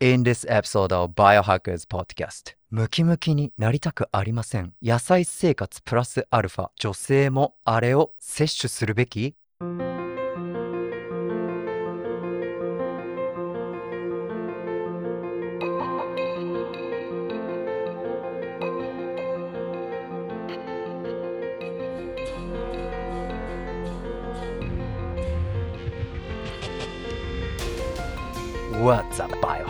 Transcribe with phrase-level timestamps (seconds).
[0.00, 4.72] In this episode of Biohackers Podcast ムキムキになりたくありません。
[4.80, 6.68] 野菜生活プラスアルファ。
[6.76, 9.34] 女性もあれを摂取するべき？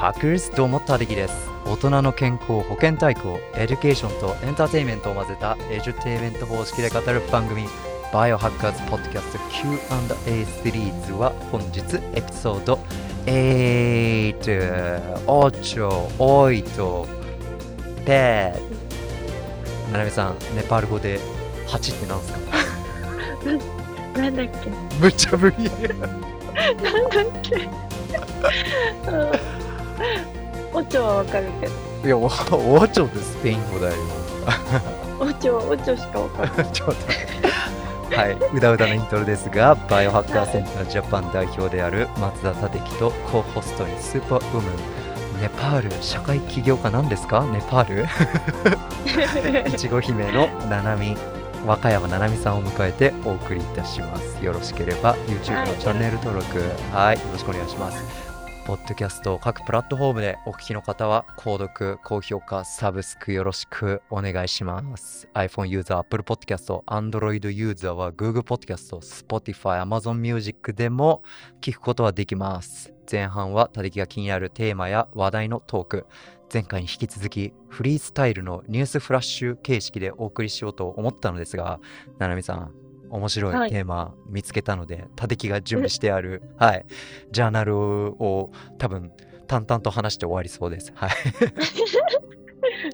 [0.09, 0.55] Up, Biohackers?
[0.57, 1.35] どうも、たできです。
[1.67, 7.67] 大人の健康、保健体育をエデュケーションとエンターテインメントを混ぜた edutainment 方式で語る番組
[8.13, 11.81] Biohackers Podcast Q&A シリーズは本日
[12.15, 12.79] エピソード
[13.27, 14.39] 8、
[15.27, 19.93] 8、8、ペー。
[19.93, 21.19] ななみさん、ネパール語で
[21.67, 24.21] 8ってなんですか？
[24.23, 24.71] なんだっけ？
[25.01, 25.65] むちゃぶり。
[25.65, 26.07] なんだ
[27.23, 27.57] っけ？
[29.11, 29.13] う
[29.55, 29.58] ん
[30.73, 31.73] オチョはわかるけど。
[32.05, 32.31] いや、おオ
[32.89, 33.95] チョってスペイン語だよ。
[35.21, 36.67] オチョオチョしかわかんない。
[36.73, 36.95] ちょっと。
[38.17, 44.61] はい、うだうだのイントロですが、バイオハッカーセンタージャパン代表である松田立樹とコーホストにスーパーウーム。
[45.39, 47.43] ン、ネパール社会起業家なんですか？
[47.53, 49.69] ネパール？
[49.69, 51.17] いちご姫のななみ、
[51.67, 54.43] 和歌山ななみさんを迎えてお送りいたします。
[54.45, 56.63] よろしければ YouTube のチャンネル登録、
[56.93, 58.28] はい、よろしくお願いします。
[58.69, 65.27] ポッドキャスト各プラットフォームでお聞きの方は、購読、高評価、サブスクよろしくお願いします。
[65.33, 71.23] iPhone ユーザー、Apple Podcast、Android ユーザーは Google Podcast、Spotify、Amazon Music でも
[71.63, 72.93] 聞くことはできます。
[73.11, 76.07] 前半は、他力が気になるテーマや話題のトーク。
[76.53, 81.81] 前回に引き続き、フリースタイルのニュースフラッシュ形式でお送りしようと思ったのですが、
[82.19, 82.75] ななみさん、
[83.11, 86.87] 面白はいいテーマ見つけたので、他力が準備してある、はい、
[87.31, 89.13] ジャーナルを多分
[89.47, 90.93] 淡々と話して終わりそうです。
[90.95, 91.11] はい。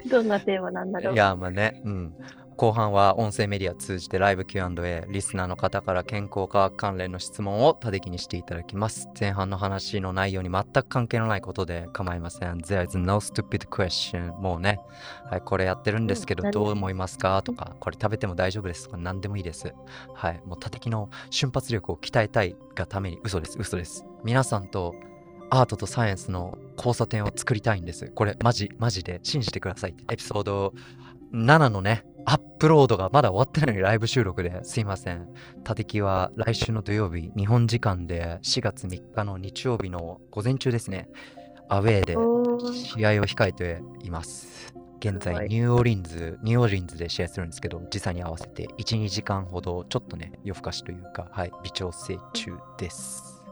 [0.09, 2.15] どんなテーマなんだろういや、まあね、うん。
[2.57, 9.09] 後半は音声メディア通じてライブ Q&A、リスナーの方から健康科学関連の質問を多敵にしていただきます。
[9.19, 12.59] 前半の話の内容に全く関係のないことで構いません。
[12.59, 14.33] There is no stupid question.
[14.35, 14.79] もうね、
[15.29, 17.43] はい、これやってるんですけどうんどう思いますか？
[17.43, 18.85] とか、これ食べても大丈夫です？
[18.85, 19.75] とか何でもいいです。
[20.15, 24.07] はい、もう多敵の瞬発力を鍛えたいがために嘘です、嘘です。
[24.23, 24.95] 皆さんと
[25.51, 28.13] アートとサイエンスの交差点を作りたいんです。
[28.15, 29.95] これマジ、マジで信じてください。
[30.11, 30.73] エピソード
[31.33, 35.29] 7のね、アップロードがまだ終わってないのにライブ収録ですいません。
[35.63, 41.09] タテキは来週の土曜日、日本時間で4月3日の日曜日の午前中ですね、
[41.69, 42.15] アウェーで
[42.73, 44.75] 試合を控えています。
[45.01, 53.43] 現在、ニューオーリンズ、ニューオーリンズで試合するんですけど、時差に合わせて1、2時間ほど、ちょっとね、夜更かしというか、はい、微調整中です。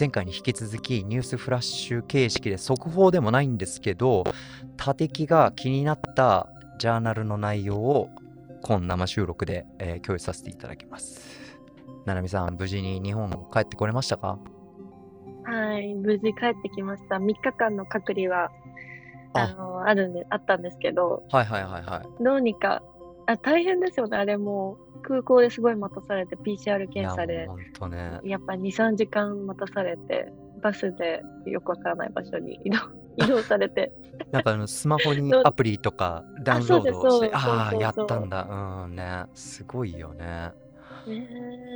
[0.00, 4.24] 前回に引き続き、ニュースフラッシュ形式で速報でもないんですけど、
[4.78, 8.08] たてきが気になったジャーナルの内容を、
[8.62, 11.20] 今生収録で、えー共有させていただきます。
[12.06, 14.38] ななみさん、無事に日本帰ってこれましたか？
[15.44, 18.50] はい無事帰ってきました3日間の隔離は
[19.32, 22.22] ああのあるんであったんですけどはいはいはいはい。
[22.24, 22.82] どうにか
[23.26, 28.20] あ大変ですよねあれもう空港ですごい待たされて PCR 検査でいやね。
[28.24, 30.30] やっぱ23時間待たされて
[30.62, 32.78] バスでよくわからない場所に移動
[33.18, 33.92] 移動されて
[34.32, 38.46] なんかあのスマホにアプリとかダウンロードして、ああやったんだ。
[38.84, 39.24] うんね。
[39.34, 40.52] すごいよね。
[41.06, 41.26] ね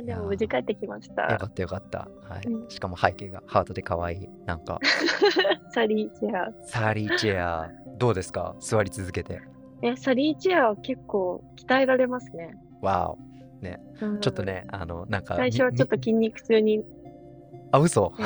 [0.01, 1.99] えでも無事帰ってきましたよかったよかった。
[2.29, 2.47] はい。
[2.47, 4.29] うんしかも背景がハートで可愛い。
[4.45, 4.79] なんか、
[5.73, 8.55] サリーチェアサリーチェア、どうですか？
[8.59, 9.41] 座り続けて。
[9.81, 13.17] えサリーチェアは結構鍛えられますね、わお。
[14.01, 16.83] うんちょっとね、あの、なんか、最初はちょっと筋肉痛に
[17.73, 18.25] あ、嘘ね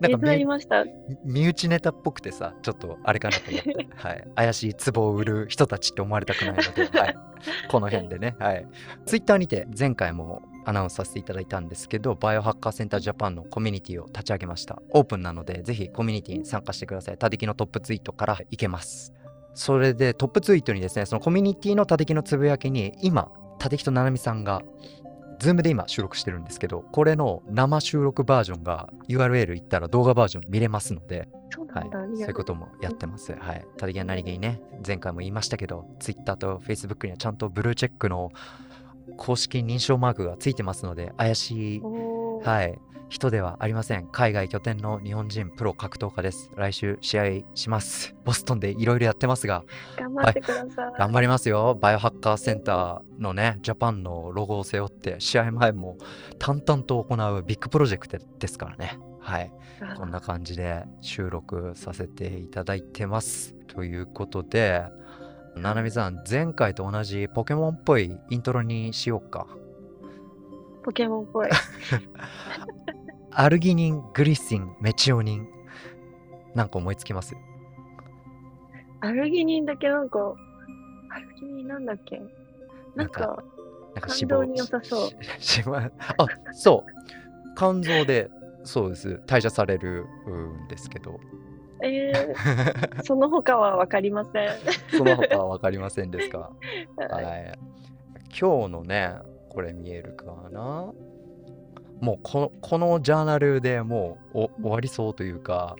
[0.00, 0.84] なんか手伝い身ました。
[1.22, 4.28] 身内ネタっぽくてさ、ちょっとあれかなと思って、はい。
[4.34, 7.16] 怪しい壺を売る人たちって思われたくないので、 はい。
[7.68, 8.66] この辺でね、はい。
[9.04, 14.80] ツイッターにて前回もアナウンスさせていただいたんですけど、バイオハッカーセンタージャパンのコミュニティを立ち上げました。
[14.94, 17.18] オープンなので、ぜひコミュニティに参加してください。
[17.18, 19.12] たてきのトップツイートからいけます。
[19.52, 24.62] それでトップツイートにですね、そのコミュニティのたてきのつぶやきに、今、たてきとななみさんが、
[25.38, 31.98] ズームで今収録してるんですけど、これの生収録バージョンが URL 行ったら動画バージョン見れますので、はい、そうなんだ。
[31.98, 33.32] そういうこともやってます。
[33.32, 33.66] はい。
[33.76, 38.30] たりげなりげにね、前回も言いましたけど、Twitter と Facebook にはちゃんとブルーチェックの
[39.16, 42.78] 公式認証マークがついてますので、怪しい、はい、
[43.08, 44.06] 人ではありません。
[44.08, 46.50] 海外拠点の日本人プロ格闘家です。
[46.56, 47.24] 来週試合
[47.54, 48.14] します。
[48.24, 49.64] ボストンでいろいろやってますが、
[49.96, 50.92] 頑張ってください。
[50.98, 51.78] 頑張りますよ。
[51.80, 55.98] バイオハッカーセンターのね、ジャパンのロゴを背負って、試合前も
[56.38, 58.98] 淡々と行うビッグプロジェクトですからね。
[59.20, 59.52] はい。
[59.80, 63.54] あこんな感じで収録させていただいてます。
[63.68, 64.84] ということで、
[65.56, 69.46] ななみさん、前回と同じポケモンっぽいイントロにしようか。
[70.84, 71.48] ポケモンっぽい。
[73.32, 75.48] アルギニン、グリシン、メチオニン。
[76.54, 77.34] なんか思いつきます？
[79.00, 80.34] アルギニンだけなんか、
[81.10, 82.20] アルギニンなんだっけ？
[82.94, 83.42] なんか、
[83.94, 85.10] なんか肝臓に良さそう
[85.74, 86.90] あ、そう。
[87.56, 88.30] 肝臓で、
[88.62, 89.20] そうです。
[89.26, 90.06] 代謝される
[90.64, 91.18] んですけど、
[91.82, 94.48] えー、その他はわかりません。
[94.96, 96.38] その他は分かりませんですか？
[96.96, 98.38] は はいい。
[98.38, 99.12] 今日のね、
[99.54, 100.92] これ見えるかな？
[102.00, 105.76] もうここのジャーナルでもうお終わりそうというか、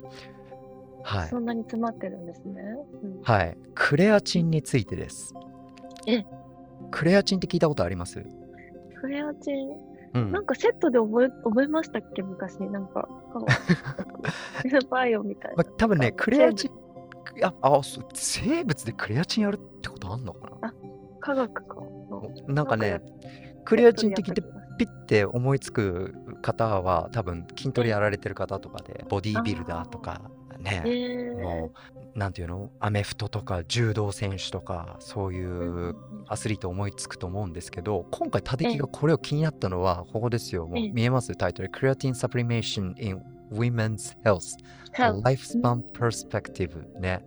[1.03, 1.38] はいそ。
[1.41, 2.62] んなに詰まってるんですね。
[3.03, 3.56] うんはい。
[3.75, 5.35] クレアチンについてです。
[6.06, 6.25] え？
[6.91, 8.25] クレアチンって聞いたことあります？
[9.00, 9.71] クレアチン、
[10.15, 12.23] うんなんかセットで覚え覚えましたっけ？
[12.23, 12.61] 昔。
[12.61, 13.09] なんか、
[14.88, 15.56] バイオみたいな。
[15.56, 16.70] まあ、多分ね、クレアチン、
[17.44, 20.75] ああそう生物でクレアチンやるってことあんのかな？
[21.20, 21.77] 科学か
[22.47, 22.55] な。
[22.55, 23.00] なんかねや、
[23.65, 30.21] クレアチンって聞いてセットでピッて思いつく方は多分筋トレやられてる方とかでボディービルダーとか
[30.59, 31.73] ね、えー、も
[32.15, 32.71] うなんていうの？
[32.81, 35.97] アメフトとか柔道選手とかそういう
[36.29, 40.67] アスリート思いつくと思うんですけど今回タデキがこれを気になったのはここですよ。
[40.67, 40.93] もうええ。
[40.93, 41.35] 見えます？
[41.35, 41.71] タイトル。
[41.71, 43.21] Creatine Supplementation in
[43.53, 44.57] Women's Health.
[44.93, 47.25] ヘル Lifespan Perspective ね。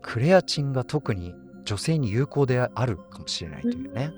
[0.00, 1.34] クレアチンが特に
[1.64, 4.12] 女性に有効であるかもしれないというね、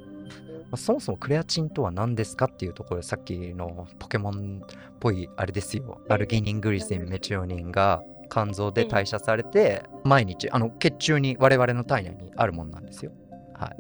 [0.72, 6.00] まあそもそもクレアチンとは何ですかっていうところでさっきのポケモンっぽいあれですよ。
[6.08, 13.12] アルギニングリシンメチオニンが肝臓で代謝されて毎日あの血中に我々の体内にあるものなんですよ。
[13.54, 13.76] はい。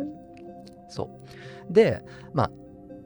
[0.88, 1.04] そ
[1.70, 1.72] う。
[1.72, 2.02] で
[2.34, 2.50] まあ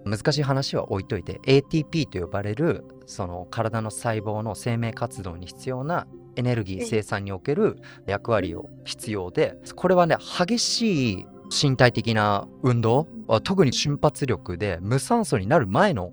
[0.04, 13.06] 難しい話は置いといて ATP と呼ばれるその体の細胞の生命活動に必要なエネルギー生産における役割を必要でこれはね激しい身体的な運動
[13.42, 16.12] 特に瞬発力で無酸素になる前の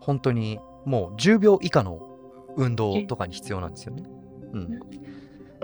[0.00, 2.00] 本当にもう10秒以下の
[2.56, 4.04] 運動とかに必要なんですよね。
[4.52, 4.80] うん、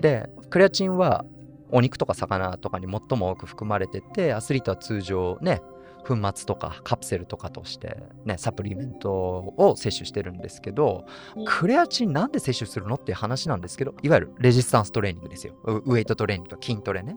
[0.01, 1.25] でクレアチンは
[1.71, 5.63] お肉とか魚とかに最も多く含まれててアスリートは通常ね
[6.07, 11.07] 粉末とかカプセルとかとしてねサプリメントを摂取してるんですけど
[11.47, 13.61] クレアチンなんで摂取するのっていう話なん。
[13.63, 17.17] ですけどいわゆるレジスタンストレーニングですよウウェイトトレーニングと筋トレね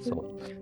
[0.00, 0.61] そう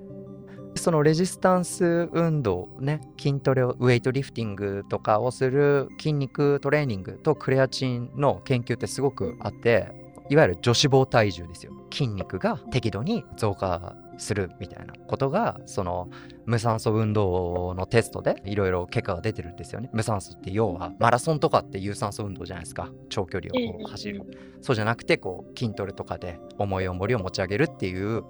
[0.76, 9.92] そのレジスタンス運動ね筋トレをウェイトリフティングとかをする筋肉トレーニングとクレアチンの研究ってすごくあって
[10.30, 11.72] いわゆる女子肪体重ですよ。
[11.92, 16.08] 筋肉が適度に増加するみたいなことがその
[16.46, 19.90] 無酸素運動のテストでいろいろ結果が出てるんですよね。
[19.92, 22.90] 無酸素って要はマラソンとかって有酸素運動じゃないですか。
[23.08, 24.22] 長距離をこう走る。
[24.60, 28.22] そうじゃなくてこう筋トレとかで重い重りを持ち上げるっていう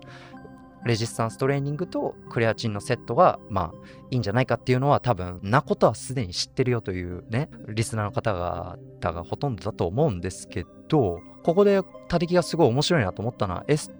[0.84, 8.78] レジスタンストレーニングとクレアチンのセットがまあいいんじゃないかっていうのは多分なことはすでに知ってるよというねリスナーの方々
[9.12, 13.92] がほとんどだと思うんですけどここで他力がすごい面白いなと思ったのはエス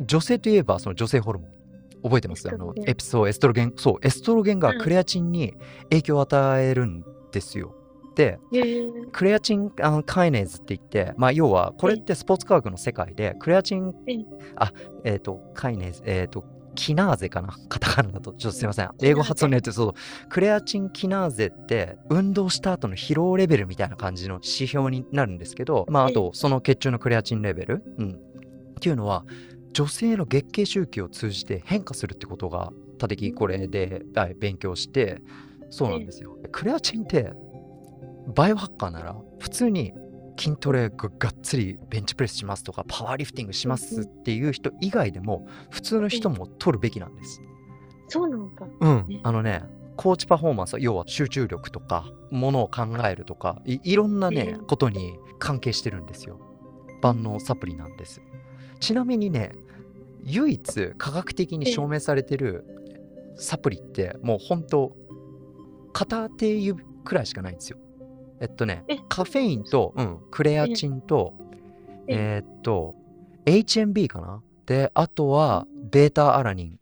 [0.00, 1.50] 女性といえばその女性ホルモン
[2.02, 2.48] 覚えてます？
[2.48, 5.54] あのエピソードエストロゲンそうエストロゲンがクレアチンに
[5.84, 7.74] 影響を与えるんですよ。
[9.12, 14.24] クレアチンあのカイネーズって言って、まあ、要はこれってスポーツ科学の世界でクレアチンええ、
[14.56, 14.72] あ、
[15.04, 17.56] えっ、と、カイネーズ、えっ、と、キナーゼかな？
[17.68, 18.32] カタカナだと。
[18.32, 18.90] ちょっとすいません。
[19.02, 19.94] 英語発音によって、そう、
[20.28, 28.10] クレアチンキナーゼって、運動した後の疲労レベルみたいな感じの指標になるんですけど、まあ、あと、その血中のクレアチンレベル、うん。
[28.10, 28.14] っ
[28.80, 29.24] ていうのは、
[29.72, 35.20] 女性の月経周期を通じて変化するってことが、他的これで、はい、勉強して、
[35.70, 36.38] そうなんですよ。
[36.52, 37.32] クレアチンって、
[38.26, 39.92] バイオハッカーなら、普通に
[40.38, 47.40] 筋トレががっつりベンチプレスしますとかパワーリフティングしますっていう人以外でも普通の人も取るべきなんです。
[48.08, 48.66] そうなのか。
[48.80, 49.62] うんね、あのね
[49.96, 56.40] コーチパフォーマンスは要は集中力とかものを考えるとかいいろんなねええことに関係してるんですよ。
[57.00, 58.20] 万能サプリなんです。
[58.80, 59.52] ちなみにね
[60.24, 62.64] 唯一科学的に証明されてる
[63.36, 64.96] サプリってもう本当
[65.92, 67.78] 片手指くらいしかないんですよ。
[68.44, 71.32] えっとねえカフェインと、うん、クレアチンと
[72.06, 72.44] ええ。
[72.46, 72.94] ーっと
[73.46, 74.42] HMB かな？
[74.66, 76.76] であとはベータアラニンっ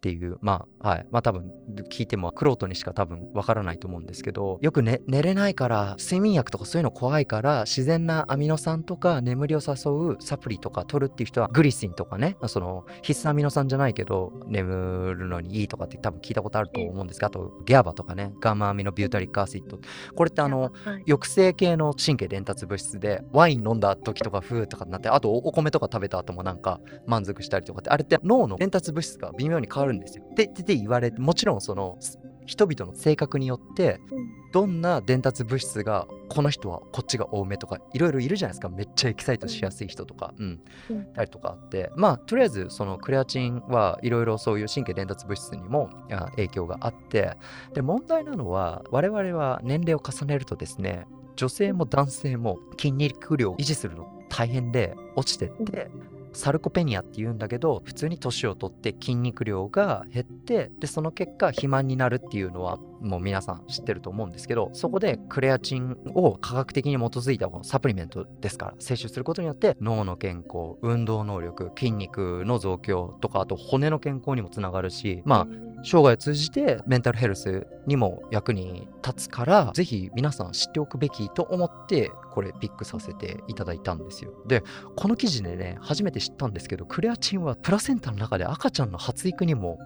[0.00, 1.06] ていうまはい。
[1.10, 1.50] まあ多分
[1.90, 19.78] 聞いてもクロートにしか多分わからないと思うんですけど、よく、ね、寝れないから、睡眠薬とかそういうの怖いから、自然なアミノ酸とか眠りを誘うサプリとか取るっていう人は、グリシンとかね、その必須アミノ酸じゃないけど、眠るのにいいとかって多分聞いたことあると思うんですが、あと、ギャバとかね、ガンマアミノビュータリックアシッド。
[20.14, 20.70] これってあの、はい、
[21.08, 30.24] 抑制系の神経伝達物質でワイン飲んだ時とかフーとかになってあとお米とか食べた後もなんか満足したりとかってあれって脳の伝達物質が微妙に変わるんですよ。
[30.30, 31.98] ってって言われてもちろんその
[32.46, 34.44] 人々の性格によってうん。
[34.52, 38.68] どんな伝達物質がこの人はこっちが多めとかいろいろいるじゃないですか。
[38.68, 40.60] めっちゃエキサイトしやすい人とか、うん。
[40.90, 41.12] うん。
[41.12, 41.90] たりとかあって。
[41.96, 47.36] まあとりあえずそのクレアチンはいろいろそういう神経伝達物質にもあ影響があって。
[47.72, 55.90] で問題なのは我々は年齢を重ねるとですね女性も男性も筋肉量を維持するの大変で落ちてって
[56.34, 84.32] サルコペニアって言うんだけど普通に年を取って筋肉量が減ってでその結果肥満になるっていうのはもう皆さん知ってると思うんですけどそこでクレアチンを科学的に基づいたこのサプリメントですから摂取することによって脳の健康運動能力筋肉の増強とかあと骨の健康にもつながるしまあ生涯を通じてメンタルヘルスにも役に立つからぜひ皆さん知っておくべきと思ってこれピックさせていただいたんですよ。
[84.46, 84.62] で
[84.96, 89.78] この記事でね初めて知ったんですけどクレアチンはプラセンタの中で赤ちゃんの発育にも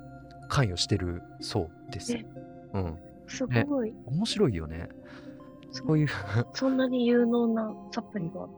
[0.49, 2.13] 関与してるそうです。
[2.15, 2.25] え
[2.75, 2.99] うん。
[3.27, 4.89] すごい、面白いよね。
[5.71, 6.09] そそういう。
[6.55, 8.51] そんなに有能なサプリがあっ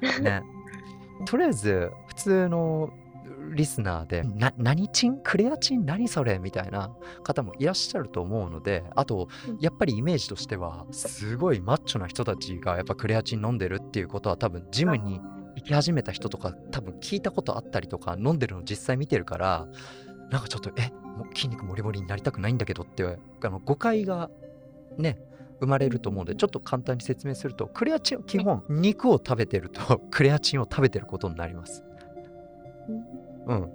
[0.00, 0.20] た。
[0.22, 0.42] ね。
[1.26, 2.90] とりあえず普通の
[3.54, 5.18] リスナーで「な何チン？
[5.22, 5.84] クレアチン？
[5.84, 6.90] 何それ?」みたいな
[7.22, 9.58] 方もいらっしゃると思うのであとうん。
[9.60, 15.20] やっぱりイメージとしてはすごいマッチョな人たちがやっぱクレアチン飲んでるっていうことは多分ジムに
[15.56, 19.66] 行き始めた人とか多分聞いたことあったりとか飲んでるの実際見てるから
[20.30, 20.90] なんかちょっとえ？
[21.16, 24.30] もう筋肉もりもりになりたくないんだけどってあの誤解が
[24.96, 25.18] ね
[25.60, 31.84] 生まれると思うのでちょっと簡単に説明するとクレアチンは基本肉を食べてるとクレアチンを食べてることになります。
[33.46, 33.72] うん。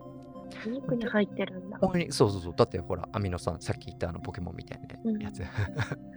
[0.65, 1.79] 肉に入ってるんだ。
[2.09, 2.53] そうそうそう。
[2.55, 5.43] だってほらアミノ酸さっき言ったあのポケモンみたいなやつ。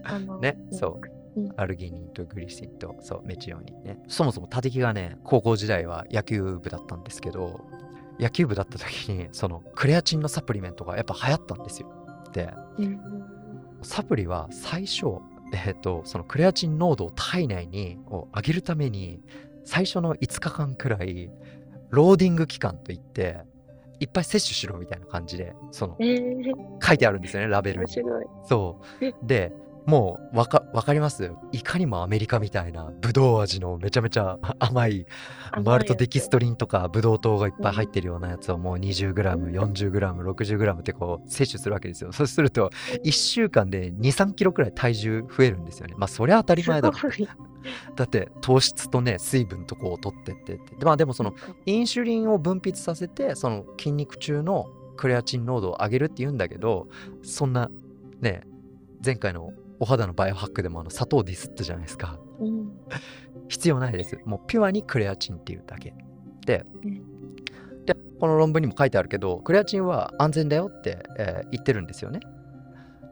[0.05, 1.01] あの ねそ
[1.37, 1.41] う。
[1.41, 1.53] うん。
[1.57, 4.03] アルギニンとグリシンとそうメチオニンね。
[4.09, 7.61] そもそもタテキがね高校時代は野球部だったんですけど
[8.19, 11.89] 野球部だった時にそのクレアチンのサプリメントがやっぱ流行ったんですよ。
[12.33, 13.01] でうん
[13.83, 15.07] サプリは最初
[15.53, 19.21] えっ、とそのクレアチン濃度を体内にを上げるために
[19.65, 21.31] 最初の5日間くらい
[21.91, 23.39] ローディング期間といって
[24.01, 27.93] いっぱい摂取しろみたいな感じでそのえー、書いてあるんですよねラベルに。
[28.49, 29.15] そうえ。
[29.23, 29.53] で、
[29.87, 31.33] もうわかわかります？
[31.53, 35.07] いかにもアメリカみたいなブドウ味のめちゃめちゃ 甘い
[35.65, 39.15] マルトデキストリンとかブドウ糖がいっぱい入ってるようなやつをもう 20g、
[39.53, 39.91] 40g、
[40.33, 42.13] 60g ってこう摂取するわけですよ。
[42.13, 42.71] そうすると
[43.05, 45.95] 1週間で2、3キロくらい体重増えるんですよね。
[45.97, 46.97] まあそりゃ当たり前だろ
[47.95, 50.77] だって糖質とね水分とこう取ってってって。
[50.77, 51.35] でまあでもその
[51.67, 56.89] インシュリンを分泌させてその筋肉中のクレアチン濃度を上げるって言うんだけど
[57.23, 57.71] そんな
[58.21, 58.43] ね
[59.05, 62.19] 前回のお肌のバイオハックでもあの砂糖ディスったじゃないですか。
[62.39, 62.71] うん。
[63.49, 64.19] 必要ないです。
[64.25, 65.95] もうピュアにクレアチンっていうだけ。
[66.47, 67.03] でうん
[67.87, 72.21] でこの論文にも書いてあるけどクレアチンは安全だよって、えー言ってるんですよね。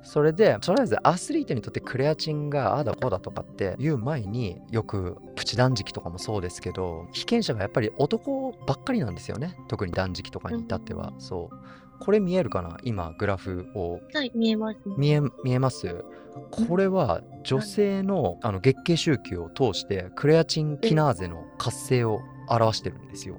[0.02, 9.56] それでとりあえずアスリートにとってクレアチンがああだこうだとかっていう前によくプチ断食とかもそうですけど被験者がやっぱり男ばっかりなんですよね。
[9.68, 11.20] 特に断食とかに至っては、うん。
[11.20, 11.56] そう
[12.00, 12.78] これ見えるかな？
[12.82, 14.00] 今グラフを。
[14.14, 14.94] はい、見えますね。
[14.96, 16.04] 見え見えます？
[16.50, 23.36] これは女性のあの月経周期を通してクレアチンキナーゼの活性を表してるんですよ。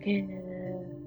[0.00, 0.26] へえ。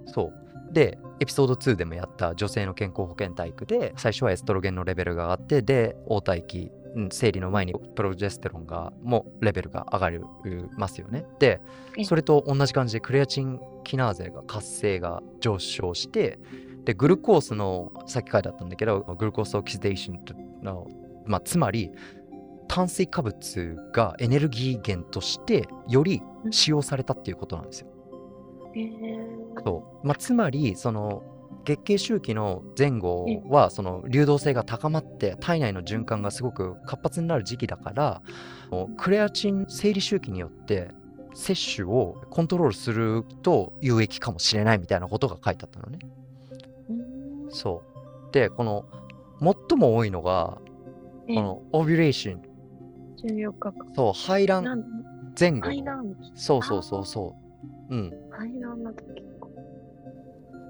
[0.08, 0.34] そう。
[0.74, 10.20] でエピソード2でもやった女性の健康保険体育で最初はエストロゲンのレベルが上がってで黄体期うん生理の前にプロジェステロンがもレベルが上がり
[10.78, 11.26] ますよね。
[11.40, 11.62] で
[11.98, 12.04] え。
[12.04, 16.38] それと同じ感じでクレアチンキナーゼが活性が上昇して
[16.90, 20.88] でグルコースのさっき書いてあったんだけどグルコースオキシデーションの、
[21.28, 21.92] まあ、つまり
[22.68, 27.88] 炭水化物がエネルギー源としてより使用されたっていうことなんですよ。
[29.64, 31.22] そうまあ、つまりその
[31.64, 38.24] 月経周期の前後はその流動性が高まって体内の循環がすごく活発になる時期だから
[38.98, 40.90] クレアチン生理周期によって
[41.36, 46.00] 摂取をコントロールすると有益かもしれないみたいなことが書いてあったのね。
[47.50, 47.84] うんそ
[48.30, 48.86] うでこの
[49.40, 50.60] 最も多いのが
[51.28, 52.42] えこのオビュレーション
[53.24, 53.94] 14日間。
[53.96, 54.84] そう排卵
[55.40, 57.36] 前後排卵そうそうそうそ
[57.90, 59.48] ううん排卵の時か。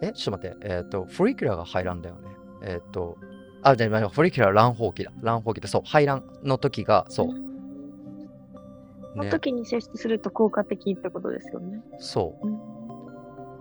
[0.02, 2.30] え、ちょっと待って、えっ、と、フォリキュラーが排卵だよね。
[2.64, 3.18] えっ、と、
[3.62, 5.12] あ、じゃあ、フォリキュラー卵胞期だ。
[5.22, 5.68] 卵胞期だ。
[5.68, 7.28] そう、排卵の時が、そう。
[7.28, 11.82] そのね、時に摂取すると効果的ってことですよね。
[12.00, 12.48] そう。
[12.48, 12.79] うん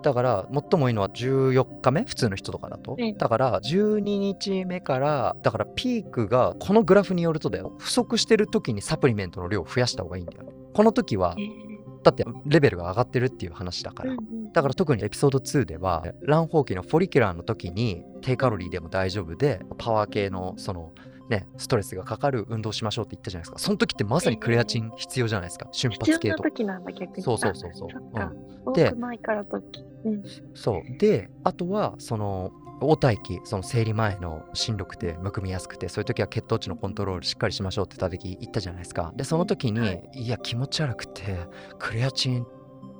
[0.02, 2.04] だから、最もいいのは14日目？
[2.04, 3.12] 普通の人とかだとええ。
[3.12, 7.74] だから、12日目から、だからピークが、このグラフによるとだよ。
[7.78, 10.52] 不足してる時にサプリメントの量を増やした方がいいんだよ。
[10.72, 11.68] この時はえ、ー
[12.04, 14.12] だってレベルが上がってるっていう話だから。
[14.12, 20.92] うんうんだから特にエピソード2では卵胞期のフォリキュラーの時に低カロリーでも大丈夫でパワー系のその
[21.28, 23.58] ねストレスがかかる運動しましょうって言ったじゃないですか。
[23.58, 25.68] その時ってまさにクレアチン必要じゃないですか。
[25.72, 27.22] 瞬必要な発系と時なんだ、逆に。
[27.22, 27.88] そうそうそうそう。
[27.88, 28.32] あそっか。
[28.66, 29.84] 多でくないから時。
[30.04, 30.22] うん。
[30.54, 30.98] そう。
[30.98, 39.12] であとはその黄体期その生理前のしんどくてむくみやすくてそういう時は血糖値のコントロールしっかりしましょうってた時言ったじゃないですか。
[39.16, 40.28] でその時に、、はい。
[40.28, 41.38] や気持ち悪くて
[41.78, 42.46] クレアチン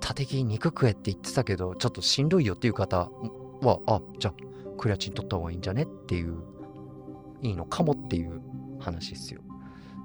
[0.00, 3.11] 多滴肉食えって言ってたけどちょっとしんどいよっていう方
[3.62, 4.35] はあじゃあ
[4.76, 6.38] クレアチン取った方がいいんじゃねっていう
[7.42, 8.40] いいのかもっていう
[8.78, 9.40] 話ですよ。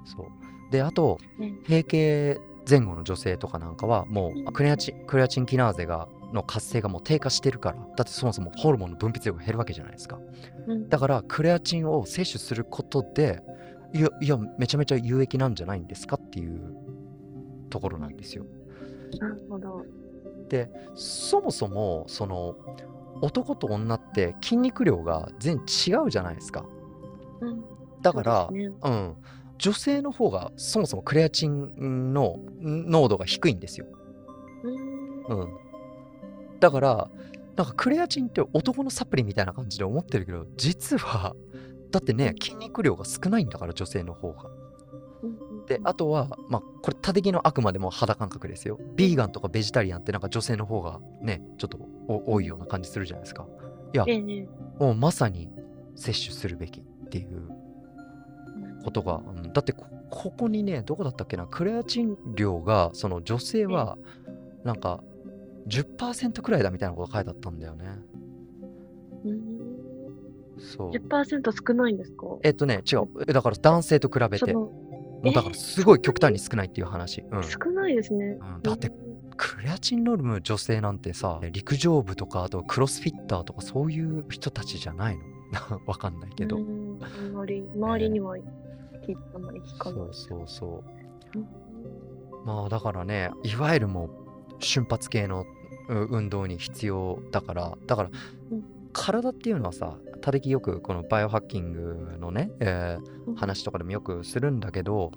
[0.04, 0.26] そう。
[0.70, 4.44] であとね閉経前後の女性とかなんかはもううん。
[4.52, 10.18] クレアチンクレアチンキナーゼがの活性がもう低下してるからだってそもそもホルモンの分泌量が減るわけじゃないですか。
[10.66, 10.88] うん。
[10.88, 13.42] だからクレアチンを摂取することで
[13.92, 16.74] いやいやめちゃめちゃ有益なんじゃないんですかっていう
[17.70, 18.44] ところなんですよ。
[19.20, 19.84] なるほど。
[20.48, 22.56] でそもそもその
[23.22, 26.62] 男と女って筋肉量が全然違うじゃないですか。
[26.62, 26.73] うん。
[28.02, 29.16] だからねうん
[29.56, 33.86] 女性の方がそもそもクレアチンの濃度が低いんですよ
[34.64, 34.94] うん
[35.28, 35.58] うん。
[36.60, 37.10] だから、
[37.56, 41.34] なんかクレアチンって男のサプリみたいな感じで思ってるけど、実は、
[41.90, 44.50] だってね、筋肉量が少ないんだから、女性の方が。
[45.22, 48.78] うんで、あとは、まあ、これ、多的のあくまでも肌感覚ですよ。
[48.96, 53.46] ビーガンとかベジタリアンってなんか女性の方がね、ちょっとお多いような感じするじゃないですか。
[53.94, 54.48] いやえ、え
[54.78, 55.48] もうまさに
[55.94, 57.48] 摂取するべきっていう
[58.84, 63.98] ことが、うんだってこここにねどこだったっけなクレアチン量がその女性は
[64.62, 65.02] なんか
[65.68, 67.86] 10%くらいだみたいなこと書いてあったんだよね。
[69.24, 69.40] うん。
[70.58, 70.90] そう。
[70.90, 72.26] 10%少ないんですか？
[72.42, 73.08] えっとね違う。
[73.26, 74.52] えだから男性と比べて。
[74.52, 74.70] も
[75.24, 78.36] うだからすごい極端に少ないっていう話、うん、少ないですね。
[78.40, 78.62] うん。
[78.62, 78.92] だって
[79.36, 85.24] クレアチンノルム女性なんてさ陸上部とかあとクロスフィッターとかそういう人たちじゃないの？
[85.86, 89.98] わかんないけど、うんあんまり周りには聞いあんまり聞かない。
[89.98, 90.84] そうそうそ
[91.34, 91.38] う。
[91.38, 91.46] うん
[92.44, 94.10] まあだからねいわゆるもう
[94.58, 95.46] 瞬発系の
[95.88, 98.10] う運動に必要だからだから、
[98.52, 98.64] うん。
[98.92, 103.34] 体っていうのはさ他力よくこのバイオハッキングのね、えーうん。
[103.34, 105.10] 話とかでもよくするんだけど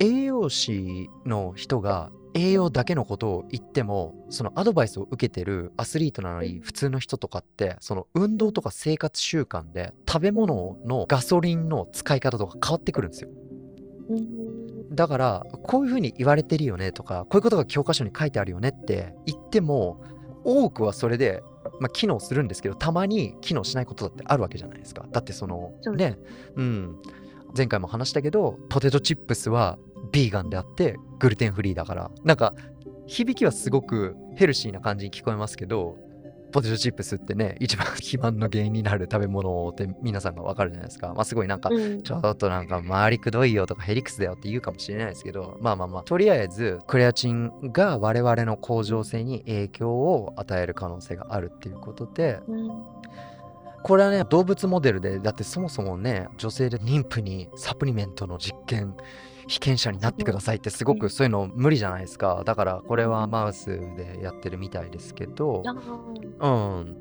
[0.00, 6.60] 栄養士の人が栄養だけのことを言ってもそのアドバイスを受けてるアスリートなのにうん。
[6.60, 13.30] 普通の人とかってその運動とか生活習慣で食べ物のガソリンの使い方とか変わってくるんですよ。
[14.10, 14.94] うん。
[14.94, 20.02] だからこういうふうに言われてるよねとかこういうことが教科書に書いてあるよねって言っても
[20.44, 21.42] 多くはそれで、
[21.80, 25.06] まあ、機能するんですけどたまに機能しないことだってあるわけじゃないですか。
[25.10, 26.18] だってそのね
[26.56, 26.96] うん
[27.56, 29.78] 前回も話したけどポテトチップスは
[30.12, 32.10] ビーガンであってグルテンフリーだから。
[32.24, 32.54] なんか
[33.06, 35.96] 響きはすごくヘルシーな感じに聞こえますけど
[36.52, 41.12] ポテトチップスってね一番肥満の原因になる食べ物って皆さんがわかるじゃないですか。
[41.14, 42.02] まあすごいなんかうん。
[42.02, 46.02] ちょっとなんか周りくどいよとかヘリクスだよって言うかもしれないですけどまあまあまあ。
[46.02, 52.70] とりあえずクレアチンが我々の恒常性に影響を与える可能性があるっていうことでうん
[53.82, 58.94] これはね動物モデルでだってそもそもね女性で妊婦にサプリメントの実験
[59.50, 62.42] 被験者になってくださいってすごくそういうの無理じゃないですか。
[62.44, 65.62] だからこれはマウスでやってるみたいですけど。
[65.66, 66.96] あうん。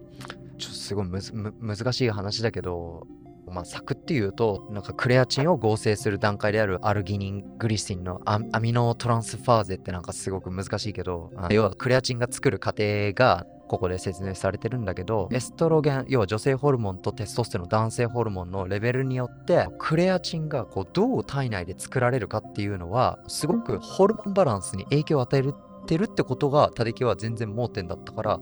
[0.57, 3.07] ちょっとすごいむずむ難しい話だけど、
[3.47, 28.39] まあ、サクっていうと、なんかクレアチンを合成する段階であるアルギニン、グリシンのアアミノトランスファーゼってなんかすごく難しいけど、あ要はクレアチンが作る過程がここで説明されてるんだけど、エストロゲン、要は女性ホルモンとテストステロン、男性ホルモンのレベルによって、クレアチンがこうどう体内で作られるかっていうのは、すごくホルモンバランスに影響を与えるってるってことが、他力は全然盲点だったから、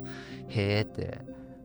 [0.47, 1.19] へーって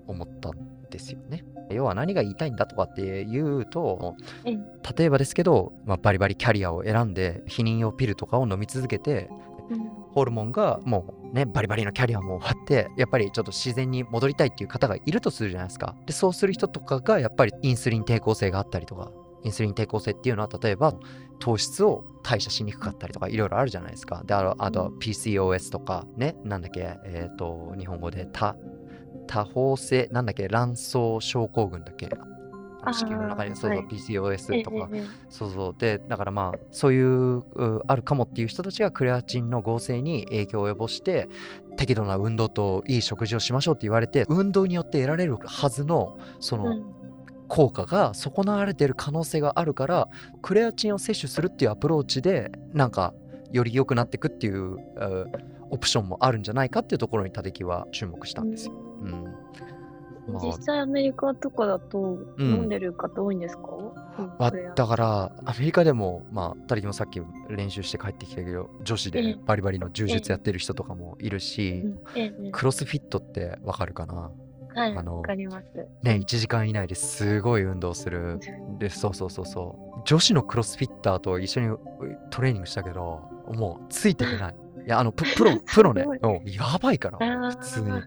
[0.09, 0.53] 思ったん
[0.91, 1.45] ですよね。
[1.71, 4.59] 要は何が言いたいんだとかっていうと、ええ
[4.99, 9.31] 例えばですけど、まあ、バリバリキャリアを選んで避妊用ピルとかを飲み続けて
[9.71, 15.95] うんホルモンがもうねバリバリのキャリアも終わってやっぱりちょっと自然に戻りたいっていう方がいるとするじゃないですか。
[16.07, 19.11] でそうする人とかがやっぱりインスリン抵抗性があったりとか
[19.45, 20.95] インスリン抵抗性っていうのは例えば
[21.39, 24.23] 糖質を代謝しにくかったりとかいろいろあるじゃないですか。
[24.25, 28.57] であのあと PCOS とかねなんだっけえっ、と日本語で多
[29.27, 32.09] 多方性なんだっけ卵巣症候群だっけ。
[32.85, 33.87] あー子宮の中にそうそう、はい。
[33.87, 35.07] PCOS とか、ええええ。
[35.31, 41.29] そうそうでだからまあそういううあるかもっていう人たちがクレアチンの合成に影響を及ぼして
[41.77, 46.95] 適度な運動といい食事をしましょうって言われて運動によって得られるはずのその、うん。
[47.49, 50.09] 効果が損なわれてる可能性があるから
[50.41, 53.13] クレアチンを摂取するっていうアプローチでなんか
[53.51, 54.81] より良くなっていくっていうう
[55.69, 58.73] オプションもあるんじゃないかっていうところにタデキは注目したんですよ。
[59.03, 59.42] うん
[60.29, 63.63] まあ実際アメリカとかだとうん飲んでる方多いんですか、
[64.39, 71.85] あこれだからアメリカでもまあタデキもさっき練習して帰ってきたけど女子えでえバリバリの柔術やってる人とかもいるし、
[72.53, 74.31] クロスフィットってわかるかな？
[74.75, 75.67] はい、あのわかります。
[76.03, 78.41] ね、1時間以内ですごい運動する。
[78.79, 80.03] で、そうそうそうそう。
[80.07, 81.79] 女子のクロスフィッターと一緒にう
[82.31, 84.57] トレーニングしたけど、もうついていけない。
[84.87, 87.19] いや、あの、ププロ、 プロねうんやばいから、
[87.51, 87.91] 普通に。
[87.91, 88.01] うん。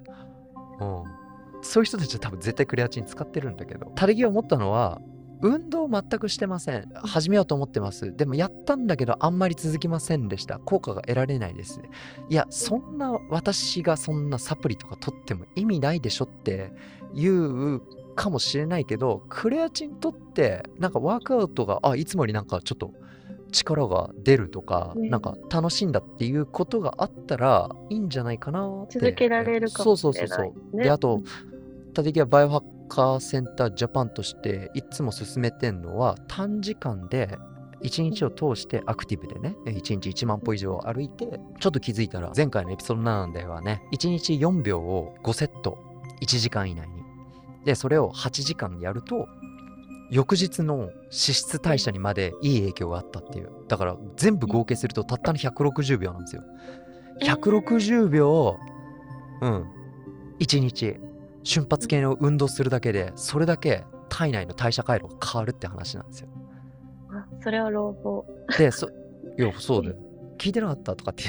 [1.65, 5.01] そういう人たちは多分絶対クレアチン使ってるんだけど、たれぎを思ったのは、
[5.41, 6.89] 運動全くしてません。
[6.93, 8.15] 始めようと思ってます。
[8.15, 10.60] でもやったんだけど、あんまり続きませんでした。
[10.60, 11.82] 効果が得られないです。
[12.30, 16.71] いや、そんな私がそんなサプリとか取っても意味ないでしょって
[17.13, 17.82] いう
[18.15, 22.93] かもしれないけど、クレアチン取って、なんかワークアウトが、あ、いつもよりなんかちょっと
[23.51, 28.99] 力が出るとか、うんなんか楽しんだっていうことがあったらいいんじゃないかなって。
[28.99, 30.78] 続けられるかもしれない、そうそうそうそう。
[30.78, 31.21] ねで、あと、
[31.95, 37.38] 他的はバイオハッカーセンタージャパンとしていつも進めてんのは短時間で
[37.84, 45.77] 1日を通してアクティブでね1日1万歩以上歩いてちょっと気づいたら前回のエピソード7ではね1日4秒を5セット
[46.21, 46.95] 1時間以内に。
[47.63, 49.27] でそれを8時間やると
[50.12, 53.49] 翌日の脂質代謝にまでいい影響があったっていう。
[53.67, 56.43] だから全部合計するとたったの160秒なんですよ。
[57.21, 58.58] 160秒
[59.41, 59.65] うん
[60.39, 60.97] 1日
[61.45, 66.27] 瞬発系の運動するだけでそれだけ体内の代謝回路が変わるって話なんですよ。
[67.12, 68.25] あそれは朗報。
[68.58, 68.89] でそ
[69.38, 69.95] いやそうだよ。
[70.38, 71.23] 聞いてなかったとかって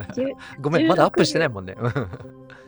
[0.60, 1.76] ごめんまだアップしてないもんね。
[1.78, 1.90] うん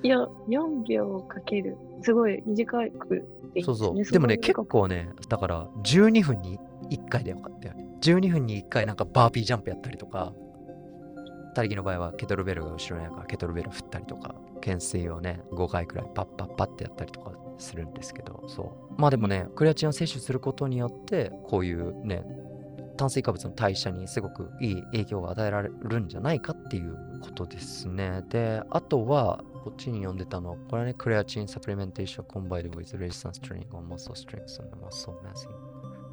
[0.04, 1.76] いや、4秒かける。
[2.02, 3.94] すごい短くでいいんですそうそう。
[3.94, 4.04] ね。
[4.04, 6.58] でもね結構ねだから12分に
[6.90, 10.32] 1回でよかったよね12分に1回なんかバーピージャンプやったりとか。
[11.54, 22.24] 他力の場合はケトルベルが後ろにあるからケトルベル振ったりとか懸垂をね5回くらいパッパッパッってやったりとかするんですけどそうまあでもねクレアチンを摂取することによってこういうね
[22.96, 28.22] 炭水化物の代謝にすごくいい影響が与えられるんじゃないかっていうことですね。
[28.28, 35.48] で、あとは、こっちに読んでたの、これはね、クレアチンサプリメンテーション combined with resistance training on muscle strength and muscle massing。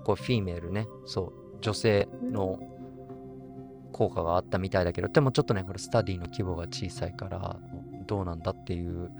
[0.04, 2.60] これ、フィメールね、そう、女性の
[3.92, 7.60] 効果があったみたいだけど、でもちょっとね、これスタディの規模が小さいから、
[8.10, 9.12] どうなんだっていう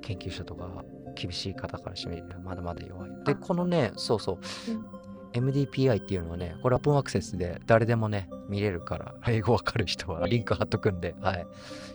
[0.00, 3.10] 研究者とか厳しい方からしてみればまだまだ弱い。
[3.24, 11.46] で、あこのね、そうそう、うん MDPI っていうのはね、これオープンアクセスで誰でもね、見れるから、英語わかる人はリンク貼っとくんで、はい、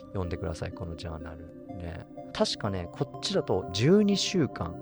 [0.08, 1.45] 読んでください、このジャーナル。
[1.78, 4.76] ね、確かね、こっちだと12週間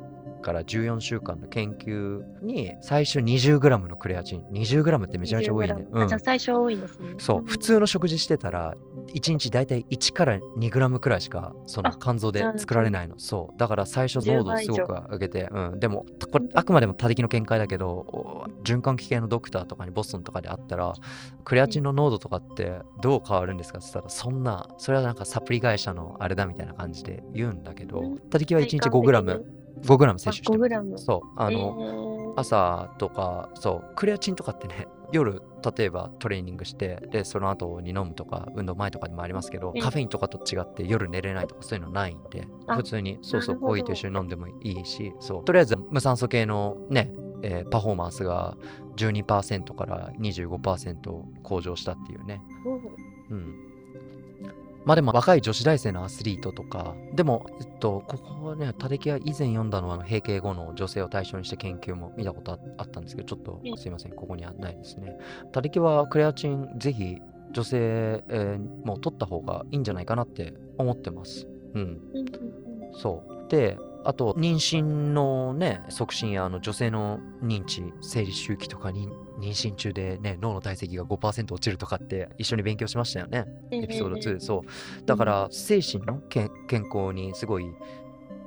[0.46, 7.16] から14週間の研究に最初 20g のクレアチン 20g ってめちゃめちゃ多いね、うん、じゃあ最初多いですね。
[7.18, 7.44] そう。
[7.46, 8.76] 普通の食事してたら
[9.16, 13.18] 1日大体1から 2g くらいしかその肝臓で作られないの。
[13.18, 13.58] そう。
[13.58, 20.94] だから最初濃度をすごく上げて、うん、でもこれあくまでも他力の見解だけど循環器系のドクターとかにボストンとかであったら
[21.44, 31.06] クレアチンの濃度とかってどう変わるんですかって言ったらそんなそれはなんかサプリ会社のあれだみたいな感じで言うんだけど他力は1日 5g 5g 摂取してます。
[31.06, 31.28] そう。
[31.36, 35.42] あの、えー、朝とかそうクレアチンとかってね 夜
[35.78, 45.46] 例えばトレーニングしてでその後に飲むとか運動前とかにもありますけど、カフェインとかと違って夜寝れないとかそういうのないんで普通にそうそうコーヒーと一緒に飲んでもいいしそう。
[45.46, 48.58] とりあえず無酸素系のね、えー、パフォーマンスが
[48.98, 52.42] 12%から25%向上したっていうね、
[53.30, 53.65] うん、
[54.86, 65.18] まあでも若い女子大生のアスリートとか、でも、えっと、ここはね、タデキは以前読んだのは、あの閉経後の女性を対象にした研究も見たことああったんですけど、ちょっとうんすいません、ここにはないですね。
[65.52, 67.18] タデキはクレアチン、ぜひ
[67.52, 71.48] 女性、えーも取った方がいいんじゃないかなって思ってます。
[71.74, 72.00] うん
[72.94, 73.50] そう。
[73.50, 83.46] で、あと、妊娠のね、促進やあの女性の認知、生理周期とかに妊娠中でね、脳の体積が5%落ちるとかって一緒に勉強しましたよね。
[83.72, 85.06] エピソード2で、そう。
[85.06, 87.66] だから、精神の健健康にすごい、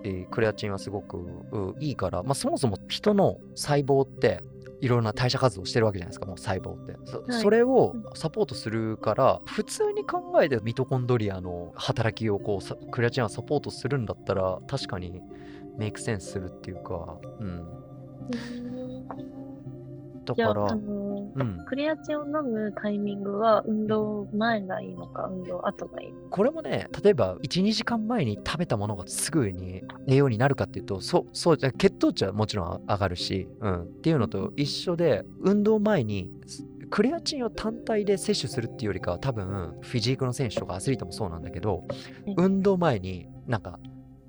[0.05, 4.43] えークレアチンはすごくういいから、まあ、そもそも人の細胞って
[4.81, 6.97] いろんな代謝活動してるわけじゃないですかもう細胞って。
[7.05, 7.43] そ,、はい。
[7.43, 8.05] それをうん。
[8.15, 15.21] サポートするから普通に考えてミトコンドリアの働きをこうさクレアチンはサポートするんだったら確かに
[15.77, 17.67] メイクセンスするっていうかうん
[20.35, 20.67] だから。
[20.67, 21.65] あのうん。
[21.67, 26.09] クレアチンを飲むタイミングは運動前がいいのか、運動後がいい。
[26.31, 36.31] これもね例えば12時間前に食べたものがすぐに栄養になるかっていうとそうそうじゃ血糖値はもちろん上がるし、うん、っていうのと一緒で運動前に
[36.91, 41.85] クレアチンを単体で摂取するっていうよりかは多分フィジークの選手とかアスリートもそうなんだけど
[42.27, 43.79] うん運動前になんか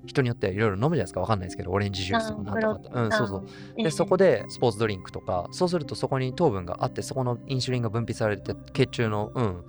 [0.09, 1.21] 人によってはいろいろ飲むじゃないですか。
[1.21, 3.37] わかんないですけどオレンジジュースとかなんとかうんそうそ
[3.77, 3.83] う。
[3.83, 9.63] でそこでスポーツドリンクとかそうするとそこに糖分があってそこのインシュリンが分泌されて血中の、うん、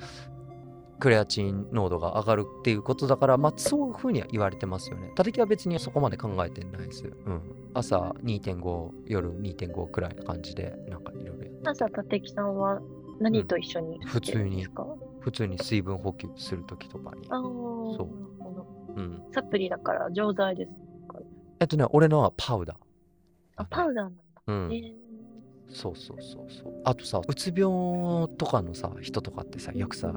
[0.99, 5.13] クレアチン濃度が上がるっていうことだから、まあ、そういうふうには言われてますよね。
[5.17, 7.05] たてきは別にそこまで考えてないです。
[7.05, 7.41] うん、
[7.75, 11.69] 朝2.5、夜2.5くらいな感じで、なんかいろいろやって。
[11.71, 12.81] 朝、立木さんは
[13.19, 14.27] 何と一緒に普通に。
[14.27, 14.87] してるんですか、
[15.21, 17.27] 普通に水分補給するときとかに。
[17.31, 18.31] ああ、そう
[18.97, 20.71] うん、サプリだから錠剤です
[21.09, 21.19] か
[21.61, 22.77] えっとね、俺のはパウダー。
[23.57, 24.23] あ、パウダーなんだ。
[24.47, 25.11] うんえー
[25.73, 26.83] そうそうそうそう。
[26.85, 30.13] あとさ、うつ病とかのさ、人とかってさ、よくさ、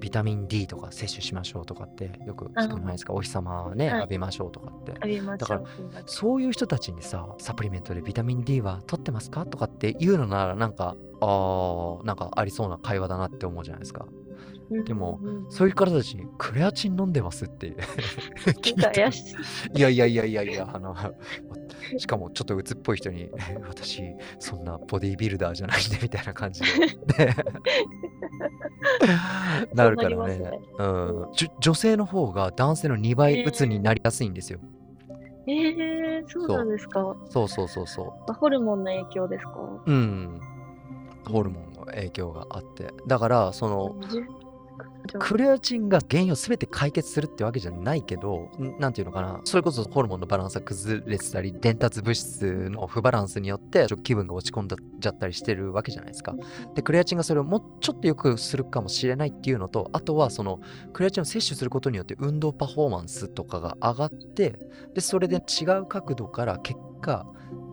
[0.00, 4.92] ビタミン D とか摂取しましょうとかってよく聞かないですか、お日様ね、はい浴びましょうとかって。
[4.92, 5.62] 浴びましだから
[6.06, 14.06] そういう人たちにさ、サプリメントでビタミン D は取ってますかとかって言うのなら、なんか、あー、なんかありそうな会話だなって思うじゃないですか。
[14.70, 17.74] うでもうんうんそういう方たちに、クレアチン飲んでますって
[18.62, 19.34] 聞いてなんか怪し
[19.74, 19.78] い。
[19.78, 20.94] いやいやいやいやいや、あの、
[21.98, 23.30] しかもちょっと鬱っぽい人に、え
[23.68, 24.02] 私、
[24.38, 26.66] そんなボディービルダーじゃないんで、みたいな感じで、
[27.26, 27.34] ね
[29.74, 31.26] なるからねねうん
[31.60, 34.60] 女性の方が男性の2倍鬱になりやすいんですよ。
[35.48, 37.16] えー、そうなんですか。
[37.30, 38.04] そうそうそうそ
[38.40, 39.52] ホルモンの影響ですか？
[39.86, 39.90] う。
[39.90, 40.40] うん。
[41.28, 42.88] ホルモンの影響があって。
[43.06, 43.96] だから、その、
[45.06, 48.78] クレアチンが原因を全て解決するってわけじゃないけど、ん。
[48.78, 56.34] なんていうのかな、それこそホルモンのバランスが崩れてたり、伝達物質の不バランスによってちょっと気分が落ち込んじゃったりしてるわけじゃないですか。
[56.74, 60.60] で、クレアチンがそれをもうちょっと良くするかもしれないっていうのと、あとはその
[60.92, 64.58] クレアチンを摂取することによって運動パフォーマンスとかが上がって、
[64.94, 67.26] で、それで違う角度から結果、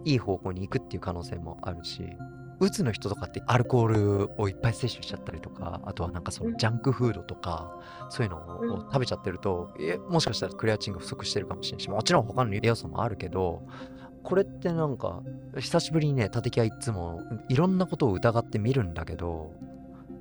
[0.06, 2.04] いい方向に行くっていう可能性もあるし、
[2.60, 7.78] うつの人とかってアルコールをいっぱい摂取しちゃったりとか、あとはなんかそのジャンクフードとか、
[8.10, 13.64] そういうのをうん食べちゃってると、えもしかしたらクレアチンが不足してるかもしれないし、もちろん他の栄養素もあるけど、
[14.24, 15.22] これってなんか、
[15.58, 19.54] 久しぶりにね、立木はいつもいろんなことを疑ってみるんだけど、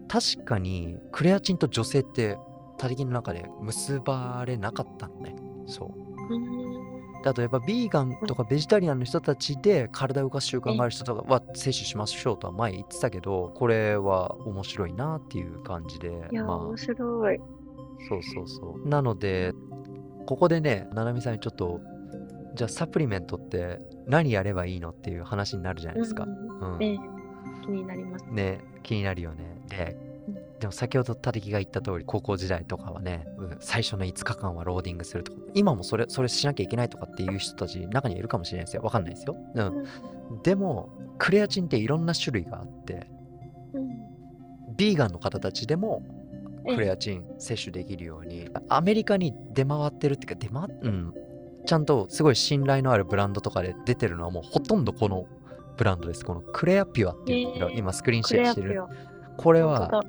[0.09, 2.37] 確かにクレアチンと女性って
[2.83, 5.37] 立木の中で結ばれなかったのね。
[5.66, 5.95] そ
[6.31, 6.35] う。
[6.35, 6.92] うんで
[7.25, 16.57] あとやっぱビーガンとかベジタリアンの人たちで体を動かす習慣がある人とかは摂取しましょうとは前言ってたけどこれは面白いなっていう感じでいや、まあ。
[16.59, 17.41] 面白い。
[18.09, 18.89] そうそうそう。
[18.89, 19.53] なので
[20.27, 21.81] ここでねななみさんにちょっと
[22.55, 26.99] じゃあサプリメントって何やればいいのっていう話になるじゃないですか、うんうんええ。
[27.65, 28.27] 気になります。
[28.31, 29.61] ね気になるよね。
[29.69, 30.12] でうん
[30.62, 38.83] でも先ほど立木が言った通り高校時代とかはねうん最初の5日間はローディングするとか今もそれそれしなきゃいけないとかっていう人たち中にはいるかもしれないですよ。
[38.83, 39.66] わかんないですよ、うん、
[40.31, 40.42] うん。
[40.44, 43.11] でもクレアチンっていろんな種類があって
[43.72, 44.77] うん。
[44.77, 46.05] ビーガンの方たちでも
[46.64, 46.77] ええ。
[46.77, 51.12] クレアチン摂取できるようにアメリカに出回ってるっていうか出回っうん。
[51.66, 55.27] ちゃんとすごい信頼のあるブランドとかで出てるのはもうほとんどこの
[55.77, 56.25] ブランドです。
[56.25, 58.81] このクレアピュアっていうのがええ今スクリーンクシェアしてる。
[59.37, 60.05] これは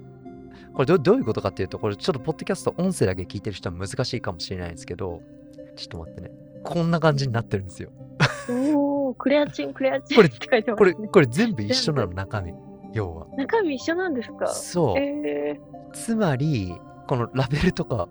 [0.74, 5.22] これどどういうことかっていうとこれちょっとポッドキャスト音声だけ聞いてる人は難しいかもしれないですけど
[5.76, 6.32] ちょっと待ってね。
[6.64, 7.90] こんな感じになってるんですよ。
[8.50, 11.08] おお、クレアチン、クレアチンこれって書いてますこれね。
[11.10, 12.54] これ全部一緒なの中身。
[12.94, 13.28] 要は。
[13.38, 14.48] 中身一緒なんですか？
[14.48, 14.98] そう。
[14.98, 15.60] え
[15.94, 16.74] つまり
[17.08, 18.08] このラベルとか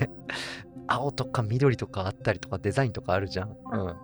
[0.00, 0.10] ね
[0.88, 3.94] 青とか緑とかあったりとかデザインとかあるじゃん、うん、ー、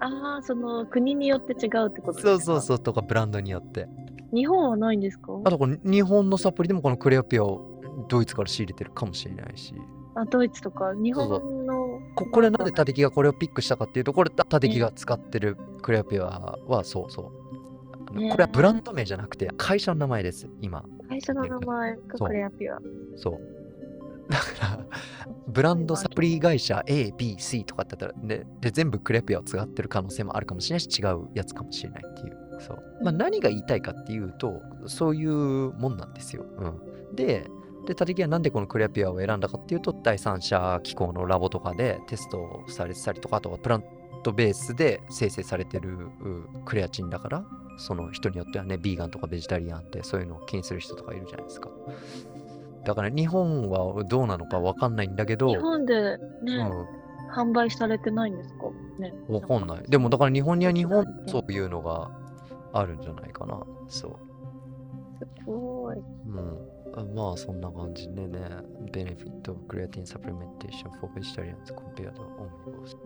[0.00, 2.28] ああ、その国によって違うってことですか？
[2.30, 3.88] そうそうそうとかブランドによって
[4.32, 5.40] 日本はないんですか？
[5.44, 9.74] あとこの日本のサプリでもこのクレアピアをドイツから仕入れてるかもしれないし。
[10.14, 12.00] あ、ドイツとか日本の。
[12.14, 17.46] ここれなんでタテキがこれをピックしたかっていうとこれタテキが使ってるクレアピアはそうそう。
[18.06, 20.84] これはブランド名じゃなくて会社の名前です今。
[21.08, 22.78] 会社の名前がクレアピュア。
[23.16, 23.40] そう。
[24.30, 24.44] だか
[24.78, 24.86] ら
[25.46, 35.30] ブランドサプリ会社 A、B、C とかってやったらでで全部クレピアを使ってる可能性もあるかもしれないし違うやつかもしれないっていうそう、まあ、何が言いたいかっていうとそういう
[35.72, 37.48] もんなんですよ、うん、で
[37.86, 43.84] でタテキはなんでこのクレピアを選んだかっていうと第三者機構のラボとかでテストされてたりとかあとはプラン
[44.24, 46.08] トベースで生成されてるう
[46.64, 47.44] クレアチンだから
[47.78, 51.70] その人によってはねビーガンとかベジタリアンってそういうのを気にする人とかいるじゃないですか。
[52.84, 56.86] だから日本はどうなのかわかんないんだけど日本でね、うん。
[57.32, 58.70] 販売されてないんですか？
[59.00, 59.12] ね。
[59.28, 59.82] わかんない。
[59.88, 62.10] でもだから日本には日本うんそういうのが
[62.78, 63.62] あるんじゃないかな。
[63.88, 64.12] そう。
[65.18, 65.96] すごい。
[65.96, 66.76] うん。
[66.94, 68.38] あまあそんな感じでね。
[68.92, 72.96] Benefit of creatine supplementation for vegetarians compared to omnivores。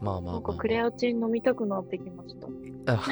[0.00, 2.94] まあまあまあ、なんかクレアチン飲みたくなってきました。
[2.94, 3.04] あ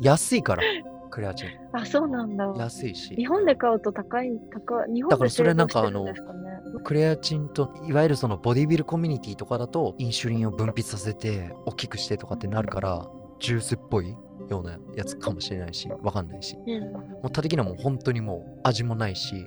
[0.00, 0.62] 安いから、
[1.10, 1.48] クレアチン。
[1.72, 2.54] あ、そうなんだ。
[2.56, 3.16] 安いし。
[3.16, 4.92] 日本で買うと高い、高い。
[4.92, 6.46] 日本だからでそれなんか製造してるんですかね。
[6.84, 13.08] クレアチンと、いわゆるそのボディビルコミュニティとかだと、インシュリンを分泌させて、大きくしてとかってなるから、
[13.40, 14.16] ジュースっぽい
[14.48, 16.56] ようなやつかもしれないし、わかんないし。
[16.66, 19.46] うんもう他的にはもう本当にもう味もないし、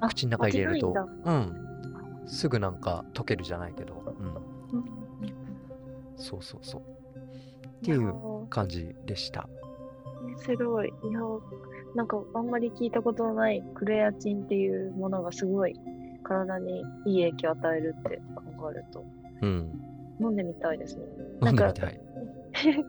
[0.00, 1.66] あ口の中入れるとうん、
[2.26, 4.96] すぐなんか溶けるじゃないけど、うん、うん
[6.16, 6.82] そうそうそう。
[6.82, 9.48] っていう感じでした。
[10.38, 10.88] すごい。
[10.88, 11.20] いや、
[11.94, 15.74] なんかあんまり聞いたことのないクレアチンっていうものがすごい
[16.24, 19.04] 体にいい影響を与えるって考えると、
[19.42, 19.72] うん。
[20.20, 21.04] 飲んでみたいですね。
[21.42, 22.00] 飲んでみたい。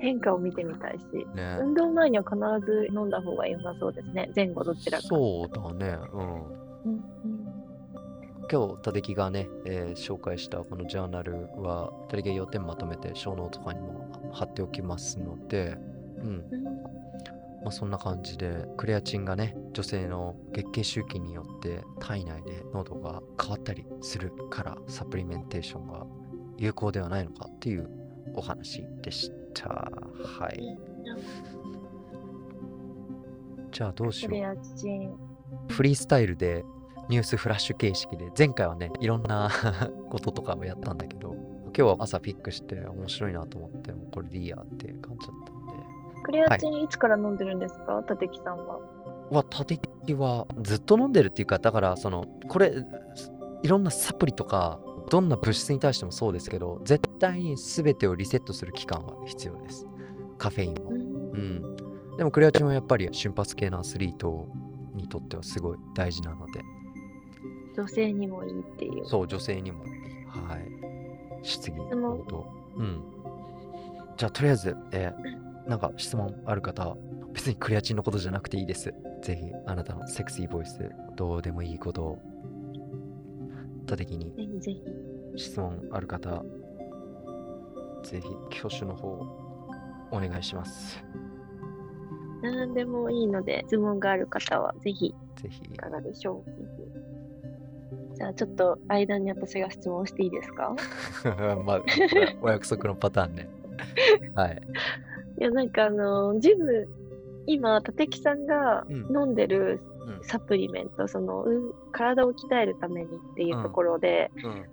[0.00, 1.58] 変化を見てみたいし、ね。
[1.60, 4.30] 運動前には必ず飲んだ方が良さそうですね。
[4.34, 5.06] 前後どちらか。
[5.06, 5.98] そうだね。
[6.12, 6.22] うん。
[6.22, 7.52] うんうん
[8.48, 15.76] 今日、たてきがね、えー紹介したこのジャーナルは、たてきが要点まとめて、ショーノートとかにも貼っておきますので、
[16.18, 16.44] うん。
[16.52, 16.96] うん
[17.66, 26.06] まあ、そんな感じでクレアチンがね女性の月経周期によって体内で濃度が変わったりするからサプリメンテーションが
[26.58, 27.90] 有効ではないのかっていう
[28.34, 30.78] お話でしたはい。
[33.72, 34.30] じゃあどうしよ。
[34.30, 35.72] う。
[35.72, 36.64] フリースタイルで
[37.08, 39.50] ニュースフラッシュ形式で前回はねいろんな
[40.10, 41.34] こととかをやったんだけど
[41.66, 45.72] 今日は朝ピックして面白いなと思ってもうこれでいいやって感じだったんで。
[46.22, 48.80] クレアチンいつから飲んでるんですか、立木さんは。
[49.30, 52.72] は立木はずっと飲んでるっていうかだからそのこれ
[53.62, 59.86] いろんなサプリとかどんな物質に対してもそうですけど絶対に全てをリセットする期間は必要です。
[60.38, 60.90] カフェインも。
[60.90, 60.94] う
[61.38, 62.16] ん。
[62.16, 64.48] でもクレアチンはやっぱり瞬発系のアスリート
[64.94, 66.60] にとってはすごい大事なので。
[67.76, 69.06] 女性にもいいっていう。
[69.06, 69.84] そう女性にも
[70.28, 71.46] はい。
[71.46, 72.46] 質疑応答。
[72.76, 73.02] うん。
[74.16, 76.96] じゃあとりあえず、えーなんか質問ある方
[77.32, 78.94] 別にクレアチンのことじゃなくていいです。
[79.22, 82.18] ぜひあなたのセクシーボイスどうでもいいことを
[83.86, 84.82] 多的にぜひぜひ。
[85.36, 86.42] 質問ある方
[88.02, 89.08] ぜひ挙手の方
[90.10, 91.02] お願いします。
[92.42, 95.62] 何でもいいので、質問がある方はぜひぜひ。
[95.72, 96.50] いかがでしょう。
[98.16, 100.74] じゃあちょっと間に私が質問していいですか？
[101.64, 101.82] まあ
[102.40, 103.48] お約束のパターンね。
[104.34, 104.62] はい。
[105.38, 106.88] いやなんかあのジム
[107.46, 108.96] 今立木さんがうん。
[109.16, 114.30] 飲んでるうんサプリメント、そのうん体を鍛えるためにっていうところで、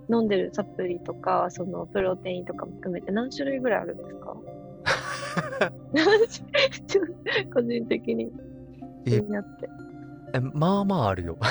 [0.10, 0.17] うん。
[0.17, 4.36] 飲んでるサプリとかそのプロテインとかも含めて何種類ぐらいあるんですか？
[7.54, 8.32] 個人的に。
[9.06, 9.69] 気えになって。
[10.36, 11.38] えまあまああるよ。
[11.41, 11.48] だ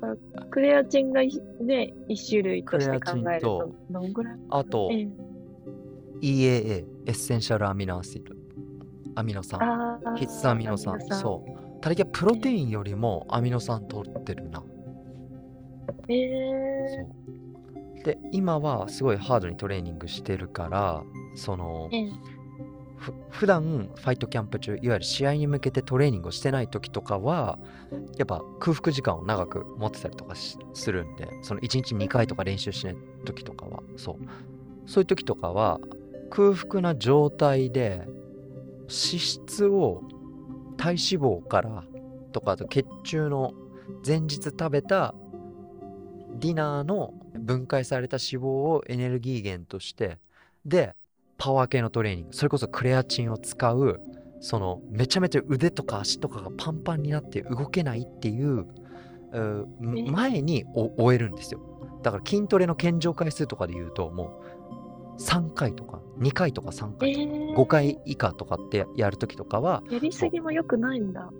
[0.00, 0.16] から
[0.50, 4.38] クレアチンがいね一種類として考えるととどんぐらい？
[4.50, 5.08] あとええ。
[6.20, 8.34] EAA エッセンシャルアミノアシド
[9.18, 9.58] アミノ酸。
[10.16, 11.00] 必須アミノ酸。
[11.10, 11.80] そう。
[11.80, 14.62] ただけプロテインよりもアミノ酸取ってるな。
[16.08, 18.04] ええそう。
[18.04, 21.02] で今はすごいハードにトレーニングしてるから
[21.34, 22.10] そのええ。
[22.96, 27.58] ふ普段ファイトキャンプ中いわゆる試合に向けてトレーニングをしてない時とかは
[28.18, 34.16] やっぱ空腹時間を長く持ってたりとかしするんでその1日2回とか練習しない時とかはそう。
[34.86, 35.80] そういう時とかは
[36.30, 38.06] 空腹な状態で
[38.88, 40.02] 脂質を
[40.76, 41.84] 体脂肪から
[42.32, 43.52] とかあと血中の
[44.06, 45.14] 前日食べた
[46.38, 50.18] ディナーの分解された脂肪をエネルギー源として
[50.64, 50.94] で
[51.36, 54.00] パワー系のトレーニングそれこそクレアチンを使う
[54.40, 58.66] そのめちゃめちゃ腕とか足とかがパンパンになって動けないっていう
[60.10, 61.60] 前にお終えるんですよ。
[62.02, 64.37] だから筋トレの健常回数とかで言うともう
[65.18, 71.30] 3回とか2回とか3え回とか、え5回以下とかってやるときとかはやりすぎも良くないんだ。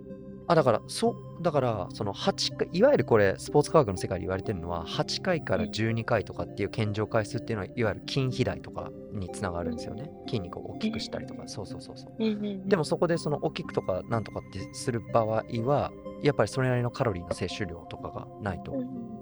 [0.49, 10.09] あだからそうだからその8回いわゆるこれスポーツ科学の世界で言われてるのは8回から12回とかっていう健常回数っていうのはいわゆる筋肥大とかにつながるんですよね。
[10.27, 11.43] 筋肉を大きくしたりとか。
[11.47, 12.67] そうそうそうそう。
[12.67, 15.91] でもそこでその大きくとかなんとかってする場合は
[16.23, 18.71] やっぱりそれなりのカロリーの摂取量とかがないと。
[18.71, 18.75] う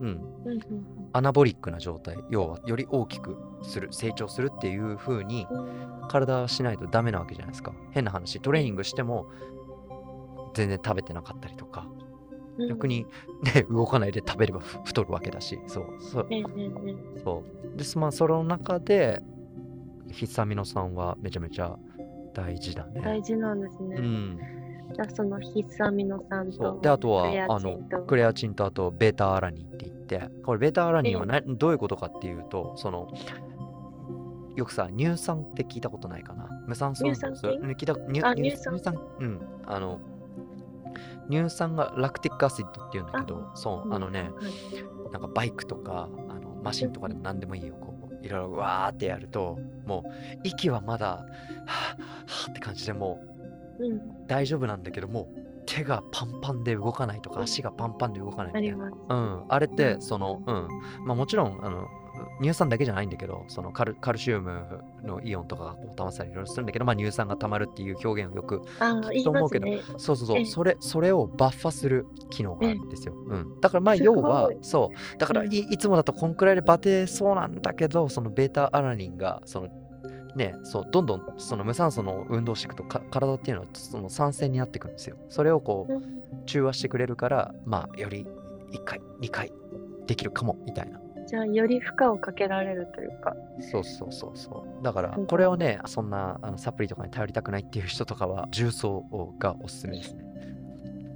[0.07, 0.21] ん。
[1.11, 6.07] アナボリックな状態要はより大きくする成長するっていう風にうん。
[6.07, 7.73] 体はしないとダメなわけじゃないですか。
[7.91, 9.28] 変な話トレーニングしても
[10.58, 11.88] 全然食べてなかったりとか。
[12.58, 12.70] うん。
[12.70, 13.05] 逆に
[13.43, 16.28] ね 動かないで食べればふ太るわけだしそうそう。
[17.24, 17.43] そ
[17.74, 17.78] う。
[17.78, 19.22] ですまあその中で
[20.12, 21.78] 必須アミノ酸はめちゃめちゃ
[22.34, 23.01] 大事だね。
[23.01, 23.95] 大事なんですね。
[23.97, 24.39] うん。
[24.93, 33.08] じゃあその必須アミノ酸とであとはクレアあのチンとクレアチンとあとベータアラニンって言ってこれベータアラニンはな、どういうことかっていうとその
[34.55, 36.49] よくさ乳酸って聞いたことないかな？
[36.66, 37.76] 無酸素乳酸菌。
[38.36, 39.39] 乳酸うん。
[39.68, 39.99] あの
[41.30, 44.47] 乳酸がラクティックアシッドっていうんだけどそうあのね、は
[45.07, 45.11] い。
[45.11, 53.38] なんかバイクとかあのマシンとかでも何でもいいよこういろいろわーってやるともう息はまだはぁはぁって感じでもう
[53.80, 57.43] うん、大丈夫なんだけどもう手がパンパンで動かないとかうん。
[57.43, 58.91] 足がパンパンで動かないみたいな。
[59.09, 60.01] うん、あれってうん。
[60.01, 60.67] その、うん。
[61.05, 61.88] まあ、もちろんあの
[62.41, 69.82] 乳酸だけじゃないんだけどそのカルカルシウムのイオンとかがこう溜まったりいろいろするんだけど、まあ、乳酸が溜まるっていう表現をよくああ、言いと思うけどね。
[69.97, 70.45] そうそうそう、ええ。
[70.45, 75.18] それそれをバッファする機能があるんですよ、うん、だからまあ要はそう。
[75.18, 75.53] だからうん。
[75.53, 79.70] いいつもだとこんくらいでバテそうなんだけどそのベータアラニンがその
[80.36, 85.18] ねそうどんどんその無酸素の運動をしていくとか体っていうのはその酸性になってくるんですよ。
[85.30, 86.18] それをこううん。
[86.45, 88.26] 中和してくれるからまあより
[88.72, 89.51] 1回2回
[90.07, 93.36] できるかもみたいなじゃあ、より負荷をかけられるというか。
[93.59, 94.84] そうそうそうそう。
[94.84, 99.03] だからこれをねそんなあのサプリとかに頼りたくないっていう人とかは重曹
[99.38, 100.23] がおすすめですね。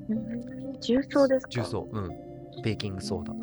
[0.10, 0.80] うん。
[0.82, 1.50] 重曹ですか？
[1.50, 1.88] 重曹。
[1.92, 2.10] うん。
[2.64, 3.34] ベーキングソーダ。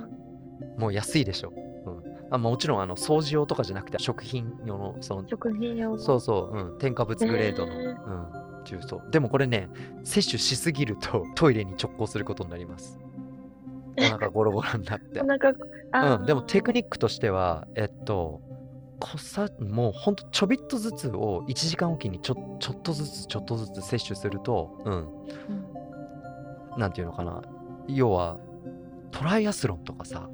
[0.76, 1.52] もう安いでしょ、
[1.86, 5.98] うん、あもちろんあの掃除用とかじゃなくて食品用のその食品用の。
[5.98, 8.26] そうそう、うん、添加物グレードの、へうん、
[8.64, 9.00] 重曹。
[9.10, 9.68] でもこれね
[10.04, 12.98] 摂取しすぎるとトイレに直行することになります
[13.99, 15.20] お腹ゴロゴロになって。
[15.20, 15.55] お腹
[15.92, 18.40] あうん、でもテクニニックとしては、えっと、
[19.01, 27.42] こさもうほんとちょびっとずつを1時間おきにちょちょっとずつちょっとずつ摂取すると、うん、なんていうのかな、
[27.88, 28.38] 要は
[29.11, 30.28] トライアスロンとかさ、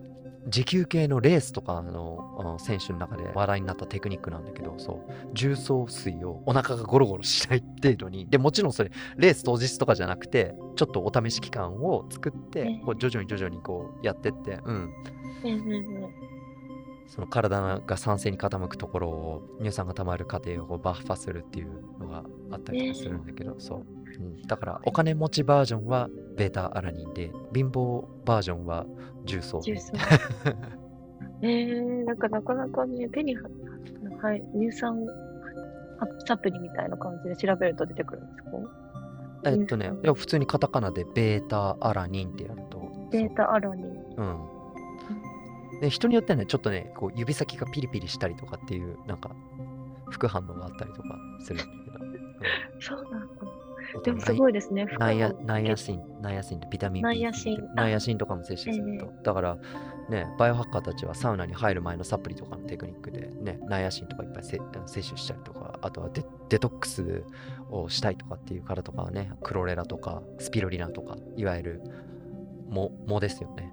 [0.47, 14.93] 持久系のレースとかの選手の中で話題になったテクニックなんだけど、そう、重曹水をお腹がゴロゴロしない程度に、でもちろんそれ、レース当日とかじゃなくて、ちょっとお試し期間を作ってえ、こう徐々に徐々にこうやってって、うん、
[17.07, 28.87] その体が酸性に傾くところを乳酸が溜まる過程をこうバッファするっていうのがあったりとかするんだけど、そう、うん、だからお金持ちバージョンはベータアラニンで貧乏バージョンは
[29.25, 29.61] 重曹。
[29.61, 29.93] 重曹。
[31.43, 33.43] えー、なんかなかなかね、手には、
[34.23, 34.99] はい、乳酸
[36.01, 39.51] あサプリみたいな感じで調べると出てくるんですか？
[39.51, 43.87] えっとねいや普通にカタカナでベータアラニンってやるとベータアラニン。
[44.17, 45.81] そううん。
[45.81, 49.31] で人によってはねちょっとねこう指先がピリピリしたりとかっていうなんか
[50.11, 52.05] 副反応があったりとかするんだけど、
[52.81, 53.27] そうなんだ。
[53.95, 54.87] うん、でもすごいですね。
[54.99, 59.07] ナイアナイアシン、ナイアシンってビタミン B ナイアシンナイアシンとかも摂取すると。
[59.07, 59.59] えだから、
[60.09, 67.25] ね、バイオハッカーたちはサウナに入る前のサプリとかのテクニックで、ね、ナイアシンとかいっぱいせ摂取したりとか、あとはデデトックス
[67.71, 71.83] をしたいとかっていう方とかはね、クロレラとかスピロリナとか、いわゆる
[72.69, 73.73] 藻藻ですよね。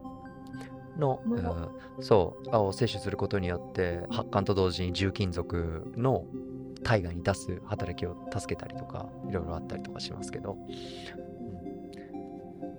[0.97, 6.25] の、藻うんそう、を摂取することによって、発汗と同時に重金属の
[6.83, 10.57] 体外に出す働きを助けたりとか、いろいろあったりとかしますけど、うん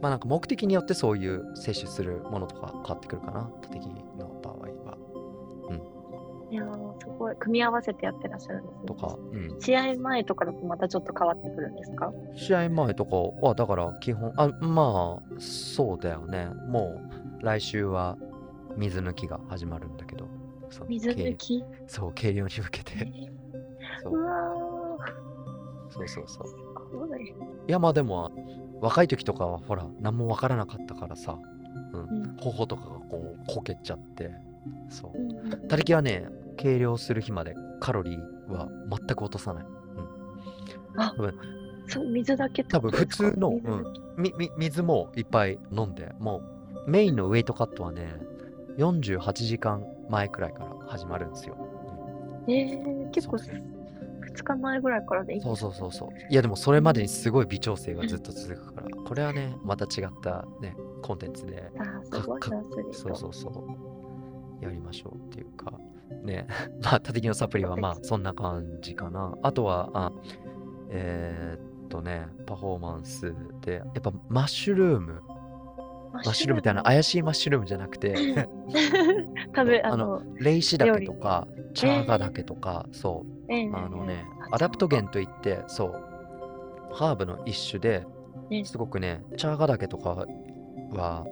[0.01, 3.95] まあなんか目的によってそういう摂取するものとか変わってくるかな、多敵の
[4.43, 4.99] 場合は。
[6.51, 7.37] いやーすごい。
[7.37, 8.87] 組み合わせてやってらっしゃるんですね。
[8.87, 12.13] とか、うん、試合前とかだとまたちょっと変わってくるんですか？
[12.35, 16.49] 試合前とかは、だから基本、あ、まあ、そうだよね。
[16.69, 17.01] も
[17.41, 18.19] う来週は
[18.77, 20.29] 水抜きが始まるんだけど、
[20.69, 21.63] そう水抜き？
[21.63, 23.07] 計そう、計量に向けえて。
[23.07, 23.42] ー
[24.03, 24.13] そう。
[25.91, 26.47] そうそうそう。
[26.47, 27.29] ーすごい。
[27.29, 27.35] い
[27.67, 28.33] やまあでも
[28.81, 31.39] 若い時とかはほら何もわからなかったからさ、
[31.93, 32.01] うん。
[32.01, 32.37] うん。
[32.37, 34.31] 頬とかがこうこけちゃって。
[34.89, 35.19] そう。
[35.19, 35.69] うんうん。
[35.69, 39.65] 他力はね計量する日までカロリーは全く落とさない。
[41.89, 43.85] そう、水だけ多分普通の、水うん、
[44.17, 46.43] みみ水もいっぱい飲んでも
[46.87, 48.15] うメインのウェイトカットはね
[48.79, 51.57] 48時間前くらいから始まるんですよ、
[52.49, 53.39] えー、結構
[54.33, 56.09] 2日前ぐらいからでいいそうそうそうそう。
[56.31, 62.43] いやでもそれまでにすごい微調整がずっと続くから、これはね、また違ったね、コンテンツで、あーすごい。
[62.93, 63.51] そうそうそ
[64.61, 65.73] う、やりましょうっていうか、
[66.23, 66.47] ね、
[66.83, 69.37] まあ、縦木のサプリはまあそんな感じかな。
[69.43, 70.13] あとは、あ
[70.91, 75.23] えーっとね、パフォーマンスで、やっぱマッシュルーム、
[76.25, 78.15] ママッシュルームってあの怪しいマッシュルームじゃなくて、
[79.55, 83.71] 食べ、ああのの、レイシダケとか、チャーガダケとか、そう、ええ。
[83.73, 88.07] あのね、あアダプトゲンといって、そう、ハーブの一種で、
[88.51, 90.27] ねすごくね、チャーガダケとか
[90.91, 91.27] は、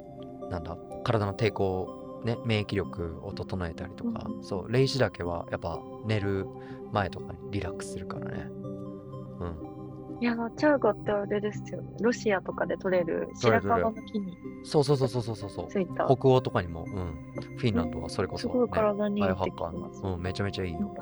[0.51, 6.47] なんだ、体の抵抗、ね、免疫力を整えたりとか、うんそう、レイシダケはやっぱ寝る
[6.93, 8.47] 前とかにリラックスするからね。
[9.41, 9.70] うん。
[10.21, 11.89] いや、チャーガってあれですよね。
[12.01, 15.69] ロシアとかで取れる白樺の木にそうそうそうそうそうそう。
[16.17, 17.15] 北欧とかにも、うん。
[17.57, 20.95] フィンランドはそれこそ、ね、すごい体にいいうん、めちゃめちゃいいよ。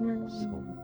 [0.00, 0.28] うん。
[0.28, 0.82] そう。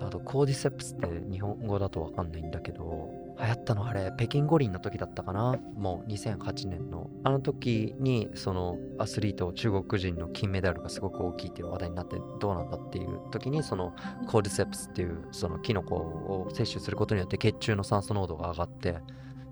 [0.00, 5.56] あと、コーディセプスって日本語だとわかんないんだけど、流行ったのあれ、北京五輪の時だったかな？
[5.74, 7.10] もう2008年の。
[7.22, 13.94] あの時に、そのアスリート、中国人の金メダルがすごく大きいっていう話題になって、どうなんだっていう時に、その
[14.26, 18.98] コーディセプスっていう、そのキノコを摂取することによって血中の酸素濃度が上がって、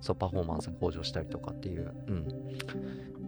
[0.00, 1.94] そう、パフォーマンスが向上したりとかっていう。
[2.06, 2.28] うん。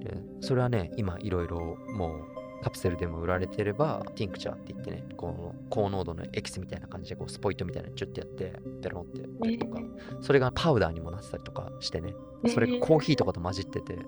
[0.00, 8.52] で、それはね、今いろいろもう、カプセルでも売られてれば、ティンクチャーって言ってね、この高濃度のエキスみたいな感じで、こうスポイトみたいなのチュッてやって、
[8.82, 9.80] ペロンってやったりとか、
[10.20, 12.14] それがパウダーにもなってたりとかしてね、
[12.52, 13.98] それがコーヒーとかと混じってて、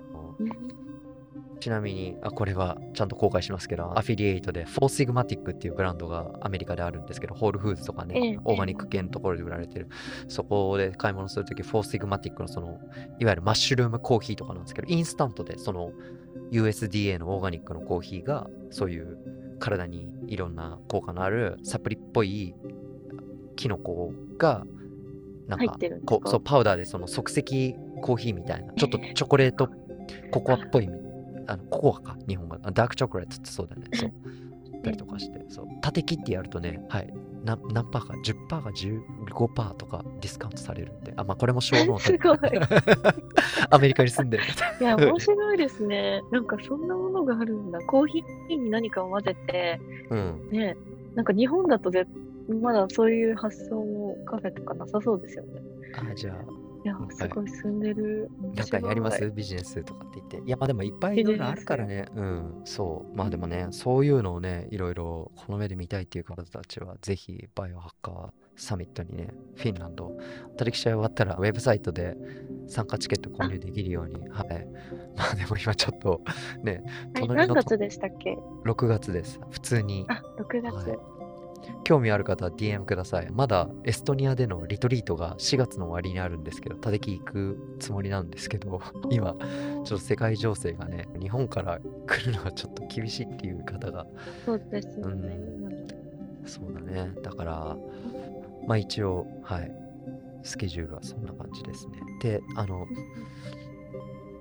[1.59, 8.19] ちなみに、あ、これはちゃんと公開しますけど、アフィリエイトで、フォーシグマティックっていうブランドがアメリカであるんですけど、ホールフーズとかええ。
[8.31, 9.89] ね、オーガニック系のところで売られてる、
[10.27, 12.79] そこで買い物するとき、フォーシグマティックのその、
[13.19, 15.91] いわゆるマッシュルームコーヒーとかなんですけど、インスタントでその
[16.51, 19.17] USDA のオーガニックのコーヒーが、そういう
[19.59, 22.55] 体にいろんな効果のあるサプリっぽい
[23.55, 24.65] キノコが、
[25.47, 29.69] なんかこうそうパウダーでその即席コーヒーみたいな、ちょっとチョコレート、
[30.31, 30.89] ココアっぽい、
[31.47, 32.57] あのココアか、日本語。
[32.61, 33.87] あダークチョコレートってそうだね。
[33.93, 34.11] そう。
[34.81, 35.65] たりとかして、そう。
[35.81, 37.13] 縦切ってやるとね、はい。
[37.43, 42.37] な何パーか、10%か15%とかディスカウントされるんで、あ、まあこれも小ノ すごい。
[43.69, 44.43] アメリカに住んでる
[44.79, 46.21] いや、面白いですね。
[46.31, 47.79] なんかそんなものがあるんだ。
[47.81, 49.79] コーヒーに何かを混ぜて、
[50.09, 50.49] うん。
[50.51, 50.75] ね、
[51.15, 52.05] なんか日本だとぜ
[52.61, 55.61] まだそういう発想もカフェとかなさそうですよね。
[56.11, 56.45] あ、じゃあ、い
[56.89, 58.29] やは、いすごい進んでる。
[58.55, 59.31] なんかやります？
[59.31, 60.37] ビジネスとかって言って。
[60.47, 62.05] いや、まあでもいっぱいいろいろあるからね。
[62.15, 62.61] うん。
[62.65, 63.17] そう。
[63.17, 70.11] まあでもね、そういうのをね、いろいろこの目で見たいっていう方たちは、ぜひ、バイオハッカーサミットにね、フィンランド、
[70.57, 72.17] 取引終わったら、ウェブサイトで
[72.67, 74.27] 参加チケット購入できるように。
[74.29, 74.67] はい。
[75.15, 76.21] まあでも今ちょっと、
[76.63, 76.83] ね、はい、
[77.13, 79.39] 隣の何月でしたっけ？6月です。
[79.51, 80.05] 普通に。
[80.09, 80.89] あ、6月。
[80.89, 81.18] はい
[81.83, 83.29] 興味ある方は DM ください。
[83.31, 94.05] まだエストニアでのリトリートが4月の終わりにあるんですけど、たてき行くつもりなんですけど、 今、ちょっと世界情勢がね、日本から来るのはちょっと厳しいっていう方が、
[94.45, 95.39] そうですよね。
[96.45, 97.11] そうだね。
[97.21, 97.77] だから、
[98.67, 99.71] まあ一応、はい、
[100.43, 101.99] スケジュールはそんな感じですね。
[102.21, 102.85] で、あの、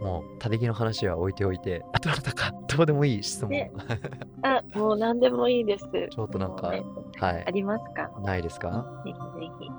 [0.00, 3.72] もう、たてきの話は置いておいて、あとなんだか、どうでもいい質問、ね
[4.42, 5.86] あ、もう何でもいいです。
[6.10, 6.84] ちょっとなんかね
[7.18, 8.10] はいあ、りますか？
[8.22, 9.02] ないですか？
[9.04, 9.70] ぜひぜひ。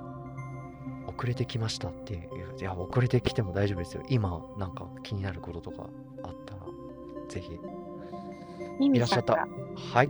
[1.07, 2.22] 遅れてきましたっていう。
[2.59, 4.03] いや、遅れてきても大丈夫ですよ。
[4.09, 5.89] 今、なんか気になることとか
[6.24, 6.61] あったら、
[7.30, 7.59] ぜひ。
[8.82, 9.34] いらっしゃった。
[9.34, 10.09] はい。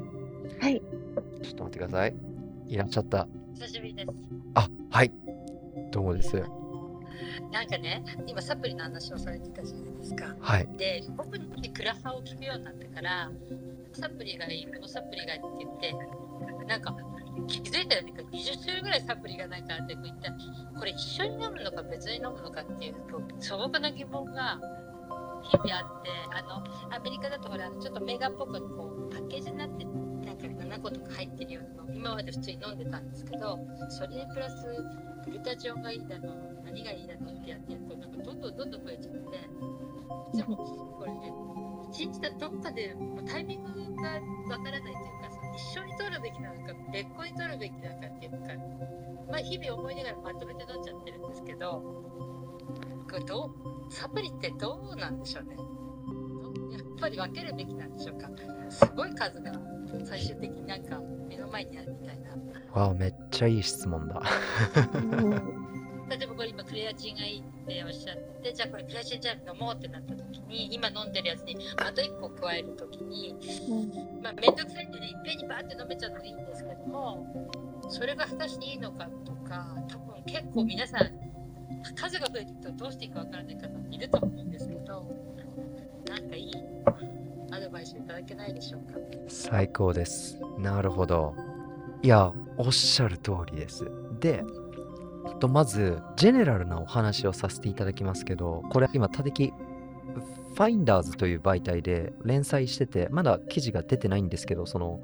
[0.62, 0.82] はい。
[1.42, 2.16] ちょっと待ってください。
[2.68, 3.28] いらっしゃった。
[3.56, 4.08] 久しぶりです。
[4.56, 5.12] あ、はい。
[5.92, 6.44] どうもです。
[7.52, 10.36] なんかね、今サプリの話をされてたじゃないですか。
[10.40, 10.68] はい。
[10.78, 13.32] で、僕にクラハを聞くようになってから、
[13.94, 16.96] サプリがいい、このサプリがいいって言って、なんか
[17.48, 20.32] 気づいたらなんか20種類ぐらいサプリがなんかあって、こういった
[20.78, 22.96] これ一緒に飲むのか別に飲むのかっていう
[23.40, 24.60] 素朴な疑問が
[25.44, 30.09] 日々あって、あのアメリカだとほらちょっとメガっぽくこうパッケージになってなん
[30.48, 33.60] か7個とか入ってるようなの今まで普通に飲んでたんですけど、
[33.90, 34.66] それにプラス
[35.26, 41.34] グルタチオンがいいだの、何がいいだのってやってるとなんかどんどんどんどん増えちゃって、でもこれね
[41.92, 42.96] 一日だどっかで
[43.28, 44.12] タイミングが
[44.56, 48.38] わからないというかさ一緒に取るべきなのか別個に取るべきなのかっていうか
[49.32, 51.82] まあ日々思いながらまとめて飲んじゃってるんですけど
[53.10, 53.52] これど
[53.90, 55.56] うサプリってどうなんでしょうね。
[56.72, 58.30] やっぱり分けるべきなんでしょうか。
[58.70, 59.52] すごい数が。
[60.06, 62.30] 最終的になんか目の前にあるみたいな。
[62.82, 64.22] わあ、めっちゃいい質問だ。
[64.94, 65.70] うん
[66.10, 73.36] 例えばこれ今クレアチンがいいっておっしゃってじゃあこれクレアチンじゃ飲もうってなった時に今飲んでるやつにまた1個加える時に
[73.70, 74.24] うん。
[74.24, 77.28] まあ、めんどくさいんでね、1ぺんにバーって飲めちゃっていいんですけども
[77.90, 81.12] それが果たしていいのかとか多分結構皆さん
[81.96, 85.06] 数が増えていくとどうしていいかわからない方もいると思うんですけど
[86.10, 86.52] なんかいい？
[87.52, 89.00] アドバイスいただけないでしょうか？
[89.28, 90.40] 最高です。
[90.58, 91.36] なるほど。
[92.02, 93.90] いや、おっしゃる通りです。
[94.20, 94.44] で、
[95.40, 105.02] とまず、ジェネラルなお話をさせていただきますけど、これ今、たてき、ファインダーズという媒体で連載してて、まだ記事が出てないんですけど、その、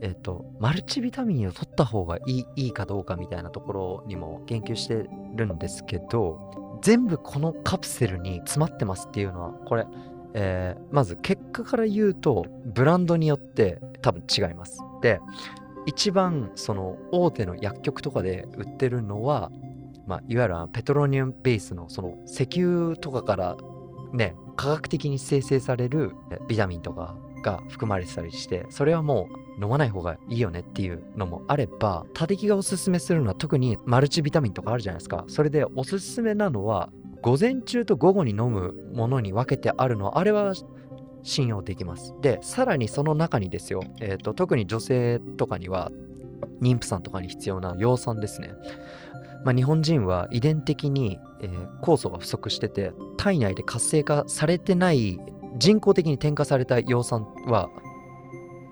[0.00, 9.86] えっ、と、マルチビタミンを取った方がいいいいかどうかみたいなところにも言及してるんですけど、全部このカプセルに詰まってますっていうのは、これ、
[10.34, 14.78] えーまず結果から言うとブランドによって多分違います。
[15.02, 15.20] で
[15.86, 19.50] 一番その大手の薬局とかで売ってるのは、
[20.06, 23.56] まあ、いわゆるペトロニウムベースのその石油とかから
[24.12, 26.12] ね科学的に生成される
[26.46, 36.90] ビタミンとかが含まれてたりしてそれはもう飲まない方がいいよねっていうのもあれば他力がおすすめするのは特にマルチビタミンとかあるじゃないですかそれでおすすめなのは
[37.22, 40.54] 午前中と午後に飲むものに分けてあるのはあれは
[41.22, 42.14] 信用できます。
[42.22, 45.90] で、さらにその中にですよ、えーと特に女性とかには
[46.60, 48.52] 妊婦さんとかに必要な葉酸ですね。
[49.44, 55.18] まあ、日本人は遺伝的に、えー酵素が不足してて体内で活性化されてない
[55.58, 57.68] 人工的に添加された葉酸は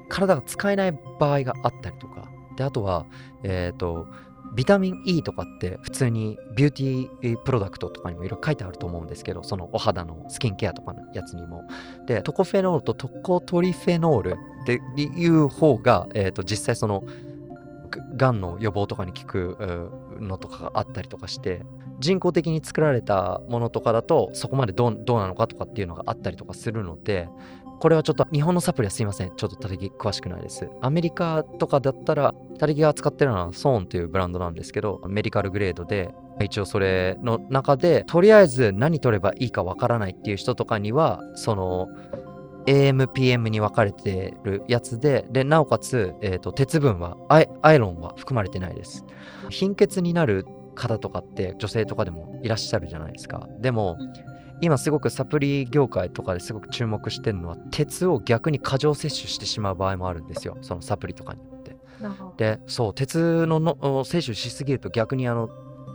[0.09, 3.07] 体が使えない場合があったりとかであとは
[3.43, 4.07] えっ、と
[4.55, 11.65] ビタミン E とかって普通にビューティープロダクトとかにもいろいろ書いてあると思うんですけどそのお肌のスキンケアとかのやつにも。
[12.07, 17.05] でトコフェノールとトコトリフェノールっていう方が、えー、と実際その
[18.17, 19.91] がんの予防とかに効く
[20.21, 21.63] のとかがあったりとかして
[21.99, 27.29] 人工的に作られたものとかだとそこまでどうなのかとかっていうのがあったりとかするので
[27.79, 41.89] これはちょっと日本のサプリはすいませんちょっとたてき詳しくないですアメリカとかだったらたてきが使ってるのはソーンというブランドなんですけどメディカルグレードで一応それの中でとりあえず何取ればいいかわからないっていう人とかにはその
[42.67, 49.05] AMPM に分かれてるやつで、で、なおかつ、えーと鉄分はアイ、アイロンは含まれてないです。
[49.51, 53.49] 貧血になる方とかって女性とかでもいらっしゃるじゃないですか。
[53.61, 53.97] でも、
[54.61, 60.57] 今すごくサプリ業界とかですごく注目してるのは、鉄を逆に過剰摂取してしまう場合もあるんですよ。
[60.63, 61.77] そのサプリとかによって。
[62.37, 65.49] で、そう、鉄ののお摂取しすぎると逆にあの、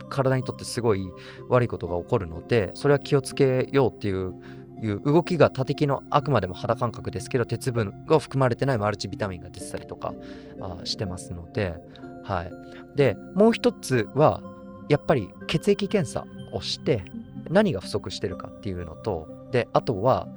[0.08, 1.10] 体にとってすごい
[1.48, 4.34] 悪いことが起こるので、それは気をつけようっていう
[4.82, 10.12] いう動きが多敵のあくまでも肌感覚ですけど鉄分が含まれてないマルチビタミンが出てたりとか
[10.60, 11.76] あしてますので、
[12.24, 12.52] はい、
[12.96, 14.42] でもう一つは
[14.88, 17.04] やっぱり血液検査をして
[17.52, 20.28] 何が不足してるかっていうのとであとは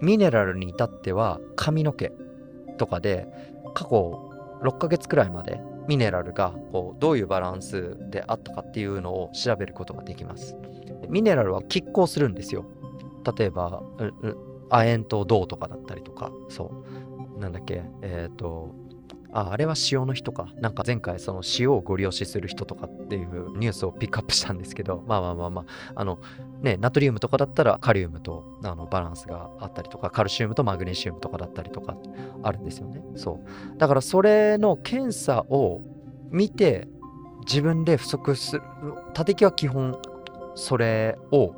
[0.00, 2.12] ミネラルに至っては髪の毛
[2.78, 3.26] とかで
[3.74, 4.30] 過去
[4.62, 10.56] 6ヶ月くらいまでミネラルがこうどういうバランスであったかっていうのを調べることができます。
[11.08, 12.64] ミネラルは拮抗するんですよ。
[13.36, 13.82] 例えば、
[14.70, 16.72] 亜鉛と銅とかだったりとか、そ
[17.36, 17.40] う。
[17.40, 18.74] なんだっけ、えっ、と、
[19.32, 20.48] あ、あれは塩の人か。
[20.60, 25.64] なんか前回その塩をご利用しする人とかっていうニュースをピックアップしたんですけど、 まあまあまあまあ、
[25.94, 26.18] あの、
[26.62, 31.96] ね、ナトリウムとかだったらカリウムとあのバランスがあったりとか、カルシウムとマグネシウムとかだったりとか
[32.42, 33.02] あるんですよね。
[33.16, 33.40] そ
[33.74, 33.78] う。
[33.78, 35.80] だからそれの検査を
[36.30, 36.88] 見て、
[37.46, 38.62] 自分で不足する、
[39.14, 39.98] 他敵は基本
[40.56, 41.54] それを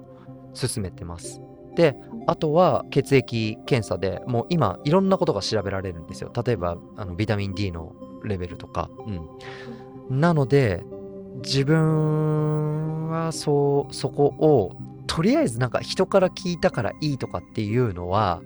[0.52, 1.40] 進めてます。
[1.78, 1.94] で、
[2.26, 6.32] あとは血液検査でもう今いろんなことが調べられるんですよ。
[6.44, 8.90] 例えばあのビタミン D のレベルとか。
[10.10, 10.82] うん、なので
[11.36, 14.72] 自分はそうそこを
[15.06, 18.42] とりあえずなんか人から聞いたからいいとかっていうのは、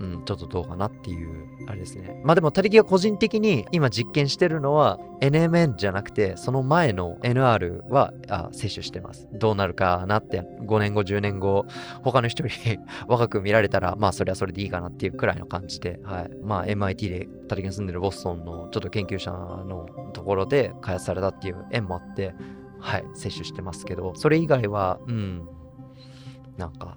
[0.00, 2.20] うん、ちょっとどうかなっていうあれですね。
[2.24, 9.28] まあでも、他力が個人的に今実験してるのは NMN じゃなくて、その前の NR はあ摂取してます。
[9.32, 11.66] どうなるかなって、5年後、10年後、
[12.02, 12.78] 他の人より
[13.08, 16.30] 若く見られたら、まあそれはそれでいいかなっていうくらいの感じで、はい。
[16.42, 22.34] まあ MIT で他力が住んでるボストンのちょっと研究者のところで開発されたっていう縁もあって、
[22.80, 25.48] はい、摂取してますけど、それ以外は、うん、
[26.56, 26.96] なんか、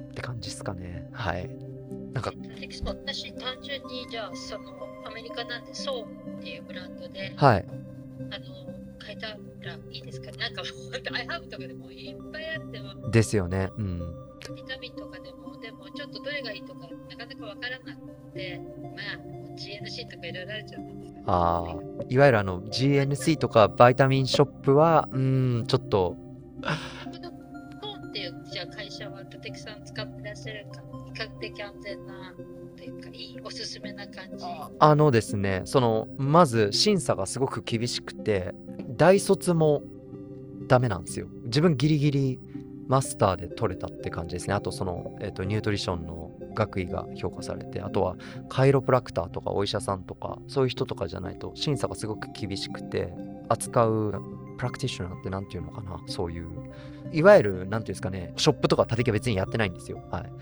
[0.00, 1.08] って感じですかね。
[1.12, 1.73] はい。
[2.14, 2.32] なんか、
[2.86, 4.72] 私単純にじゃあその
[5.06, 7.64] アメリカなんでソーっていうブランドではい。
[8.30, 9.34] あの変えたら
[9.90, 10.30] いいですか？
[10.38, 10.62] なんか
[10.92, 13.68] 本当 アイハブとかでもいっぱいあってもですよね。
[13.76, 13.98] うん。
[14.54, 21.20] ビタミンとかでもでもちょっとどれがいいとかなかなかわからなくてまあ GNC とかいろいろあるじゃないですか。
[21.26, 21.74] ああ、
[22.08, 27.30] いわゆるあの GNC とかバイタミンショップは、うーん、ちょっと、この
[27.80, 30.82] ソーンっていうじゃあ会社は立木さん使ってらっしゃるか
[31.50, 32.34] 的安全な
[32.76, 34.44] というかいいおすすめな感じ。
[34.78, 38.54] あのですね、その、まず審査がすごく厳しくて、
[38.96, 39.82] 大卒も
[40.66, 41.26] ダメなんですよ。
[41.44, 42.40] 自分ギリギリ
[42.86, 44.54] マスターで取れたって感じですね。
[44.54, 48.16] あとその、えっ、と、ニュートリションの学位が評価されて、あとは
[48.48, 53.12] カイロプラクターとかお医者さんとか、そういう人とかじゃないと審査がすごく厳しくて、
[53.48, 54.22] 扱う
[54.56, 56.48] プラクティショナーって何ていうのかな、そういう、
[57.12, 60.02] いわゆる、なんていうんですかね、ショップとか立木は別にやってないんですよ。
[60.10, 60.32] はい。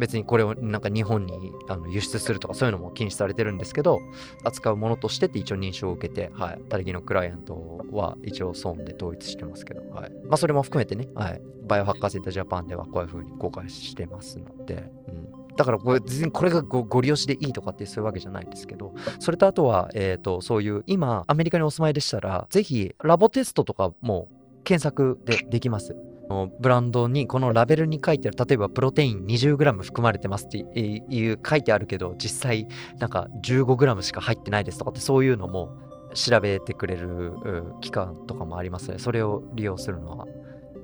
[0.00, 4.00] 別にこれをなんか日本にあの輸出するとかそういうのも禁止されてるんですけど、
[4.44, 10.10] 扱うものとしてって一応認証を受けて、はい、他力のクライアントは一応損で統一してますけど、はい。
[10.24, 15.54] まあそれも含めてね、はい、バイオハッカーセンタージャパンではこういう風に公開してますので、うん。
[15.56, 24.28] だからこれ別にこれがごご利用しでいいとかってそういうわけじゃないんですけど、それとあとは、えっ、と、そういう今アメリカにお住まいでしたら、ぜひラボテストとかも
[24.64, 25.94] 検索でできます。
[26.30, 32.66] のブランドにこのラベルに書いてある例えばプロテイン 20g 含まれてますっていう書いてあるけど実際
[32.98, 35.70] なんか 15g しか入ってないですとかってそういうのも
[36.14, 37.34] 調べてくれる
[37.80, 40.26] 機関とかもありますのでそれを利用するのは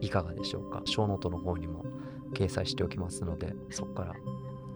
[0.01, 0.83] いかがでしょうか？
[0.85, 1.85] 小ノートの方にも
[2.35, 4.15] 掲載しておきますのでそこから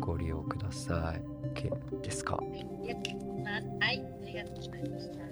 [0.01, 1.23] ご利用ください。
[1.55, 2.37] OK ですか？
[2.37, 2.95] はい、あり
[4.35, 4.91] がとうござい。
[4.91, 5.19] ました。
[5.19, 5.31] い。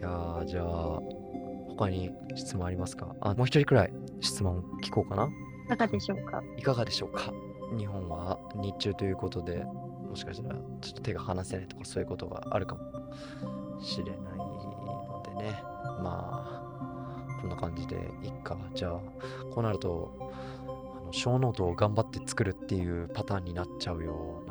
[0.00, 1.00] やじゃあ
[1.76, 3.14] 他に質問ありますか？
[3.20, 5.28] あもう一人くらい質問聞こうかな。
[5.66, 6.42] いかがでしょうか？
[6.56, 7.32] いかがでしょうか？
[7.76, 12.82] 日本は日中ということでもしかしたらちょっと手が離せないとかそういうことがあるかも
[13.80, 15.62] しれないのでね。
[16.02, 18.56] まあこんな感じでいっか。
[18.74, 19.00] じゃあ
[19.50, 20.14] こうなると
[20.66, 24.43] あの小ノートを頑張って作るっていうパターンになっちゃうよ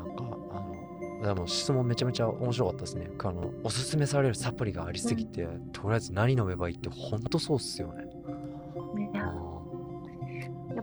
[1.24, 3.10] でも質問めちゃめちゃ面白かったですね。
[3.18, 8.04] あのおすすめされるサプリがありすぎて、とりあえず何飲めばいいってほんとそうっすよね。
[9.14, 9.34] や。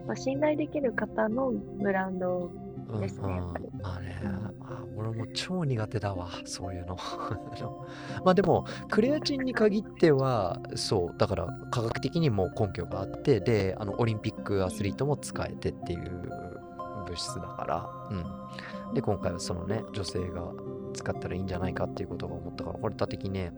[0.01, 2.51] っぱ信頼できる方のブランド
[2.89, 3.65] うんですねやっぱり。
[3.65, 6.97] うんまあね、あ俺も超苦手だわ、そういうの。
[8.25, 16.29] まあでも、クレアチンに限っては、そう、だから科学的にも根拠があって、で、あのオリンピックアスリートも使えてっていう
[17.05, 18.25] 物質だから、うん。
[18.93, 20.51] で、今回はそのね、女性が
[20.93, 23.53] 使ったらいいんじゃないかっていうことが思ったから、これ他的ね、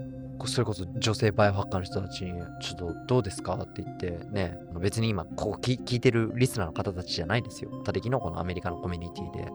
[0.45, 2.31] それこそ女性バイオハッカーの人たちに、
[2.61, 3.55] ちょっとどうですか？
[3.55, 7.69] って言ってね、別に今、ここ聞聞いてるリスナーの方たちじゃないですよ。
[7.85, 9.43] 他的のこのアメリカのコミュニティで。
[9.43, 9.53] うん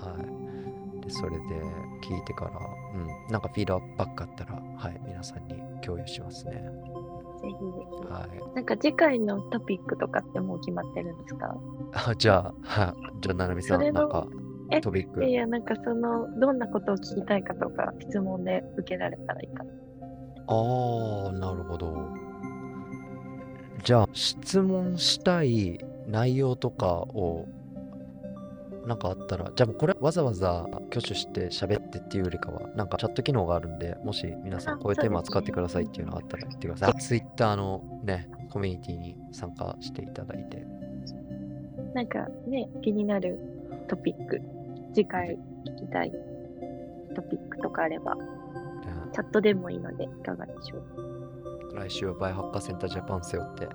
[0.00, 1.00] はい。
[1.02, 1.36] で、それで
[2.02, 2.52] 聞いてから、
[2.94, 6.62] うん、なんかフィードバックあったら、はい、皆さんに共有しますね。
[7.42, 7.58] ぜひぜ
[8.02, 8.54] ひはい。
[8.54, 11.56] なんか次回のトピックとかってもう決まってるんですか？
[11.92, 12.94] あじゃあ、はい。
[13.20, 14.26] じゃあ、ななみさん、なんか
[14.70, 15.20] えトピック。
[15.20, 19.70] いやいや、なんかその、どんなことを聞きたいかとか、質問で受けられたらいいかな。
[20.46, 22.08] ああ、なるほど。
[23.82, 27.46] じゃあ、質問したい内容とかを、
[28.86, 36.94] なんかあったら、じゃあもうこれわざわざ挙手して喋ってっていうよりかは、なんかチャット機能があるんで、もし皆さんあこういうテーマ使ってくださいっていうのがあったら言ってください。
[37.00, 40.66] ツイッターのね、コミュニティに参加していただいて。
[41.94, 43.38] なんかね、気になる
[43.88, 44.40] トピック、
[44.94, 46.12] 次回聞きたい
[47.14, 48.16] トピックとかあれば、
[49.12, 50.82] チャットでもいいので、いかがでしょう？
[51.76, 53.68] あ来週はバイオハッカーセンタージャパン背負って、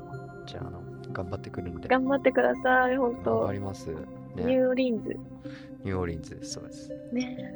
[0.46, 0.82] じゃあ、あの、
[1.12, 1.90] 頑張ってくるんで。
[1.90, 3.92] 頑張ってください、本当頑張ります。
[4.36, 5.18] ね、ニューオリンズ。
[5.84, 6.90] ニューオーリンズそうです。
[7.12, 7.54] ね。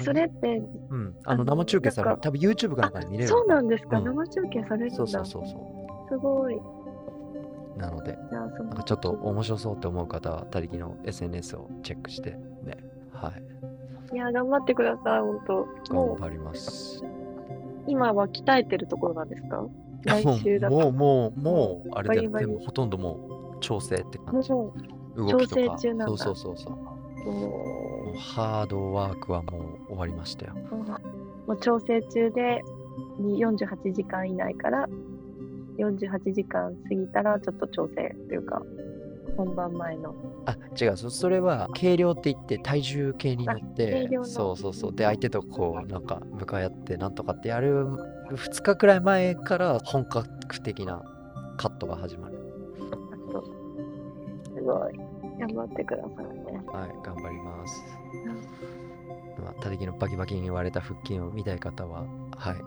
[0.00, 3.28] それって、うん、あの生中継される、多分 YouTube かなんかで見れる。
[3.28, 4.96] そうなんですか、うん生中継されるんだ。
[4.96, 6.56] そうそうそうそすごい。
[6.56, 6.60] う。
[7.78, 12.32] なので、なんかちょっと面白そうって思う方は、他力の SNS をチェックして、
[12.64, 12.76] ね、
[13.12, 13.32] は
[14.12, 15.94] い、いや、頑張ってください、本当。
[15.94, 17.02] もう、頑張ります。
[17.86, 19.64] 今は鍛えてるところなんですか？
[20.04, 20.74] 来週だと。
[20.74, 24.52] もう、もう、もう、あれだよ、バリバリ全部ほとんどもう調整って感じ。
[24.52, 24.72] も
[25.16, 25.78] 動きとか。
[25.78, 26.92] そうそうそうそう。
[28.18, 30.54] ハードワークはもう終わりましたよ。
[30.70, 32.62] う、もう調整中で
[33.18, 34.88] に48時間以内から
[35.78, 38.62] 48時間過ぎたらちょっと調整というか
[39.36, 40.14] 本番前の。
[40.46, 40.96] あ違う。
[40.96, 44.94] そそれは軽量って言って体重計に乗っ軽てそうそうそう。
[44.94, 47.86] で相手とこうなんか向かい合ってなんとかってやる
[48.30, 51.02] 2日くらい前から本格的な
[51.56, 52.41] カットが始まる
[54.62, 54.98] ごい。
[55.38, 56.62] 頑張ってくださいね。
[56.66, 57.82] はい頑張ります。
[59.42, 62.04] まあ、他力のバキバキに割れた腹筋を見たい方は
[62.36, 62.56] はい。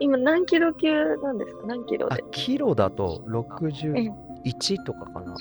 [0.00, 1.66] 今何キロ級なんですか？
[1.66, 5.34] 何キロあでキロだとえ61とかかな。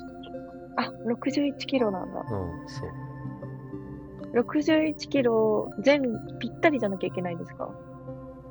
[0.78, 2.20] あ61キロなんだ。
[2.20, 2.28] うん
[2.68, 2.90] そう。
[4.40, 6.02] 61キロ全
[6.40, 7.70] ぴったりじゃなきゃいけないんですか？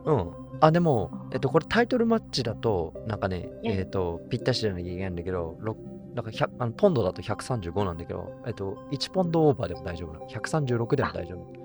[0.06, 0.30] うん。
[0.60, 5.76] あ、でも、えっと、これタイトルマッチだと、なんかね、えええっと、ぴったしじゃなきゃいけないんだけど、ろ
[6.14, 10.28] なんか100あのポンドだと135なんだけど、えっと、1ポンドオーバーでも大丈夫なの。
[10.28, 11.64] 136でも大丈夫。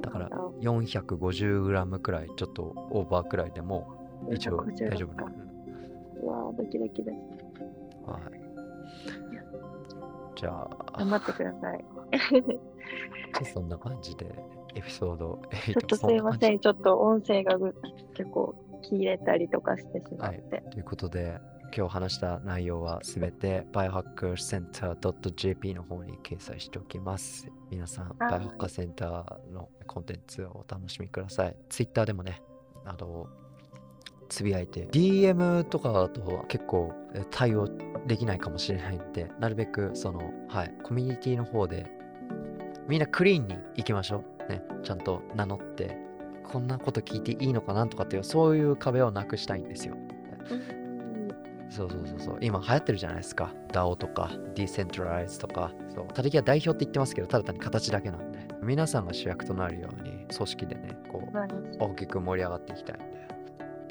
[0.00, 0.46] だからなんだ。
[0.60, 3.86] 450g くらい、ちょっとオーバーくらいでも
[4.32, 7.14] 一応450大丈夫なわードキドキです。
[8.06, 8.22] うんはい。
[10.36, 10.68] じゃあ、
[10.98, 11.84] 頑張ってください。
[13.52, 14.26] そんな感じで
[14.76, 16.60] エピソード8ちょっとすいません。
[16.60, 17.74] ちょっと音声がぐ
[18.14, 20.62] 結構切れたりとかしてしまって。
[20.70, 21.38] ということで、
[21.76, 27.48] 今日話した内容はすべて biohackercenter.jp の方に掲載しておきます。
[27.70, 31.56] 皆さん、はいバイオハッカーセンターのコンテンツをお楽しみください。
[31.70, 32.42] Twitter でもね、
[32.84, 33.26] あの、
[34.28, 37.68] つぶやいて、DM とかだと結構え対応
[38.06, 41.86] できないかもしれないんで、なるべくその、はい、コミュニティの方で、
[42.88, 44.35] みんなクリーンに行きましょう。
[44.48, 45.98] ね、ちゃんと名乗って、
[46.44, 49.96] こんなこと聞いていいのかなとかっていう、そういう壁をなくしたいんですよ。
[50.50, 50.86] うん
[51.68, 52.38] そうそうそうそう。
[52.40, 53.52] 今流行ってるじゃないですか。
[53.72, 55.72] DAO とか、Decentralize とか。
[55.94, 56.06] そう。
[56.08, 58.38] たたきは代表って言ってますけど、ただ単に形だけなんで。
[58.62, 61.38] 皆さんが主役となるように、組織でね、こう、
[61.78, 62.98] 大きく盛り上がっていきたい。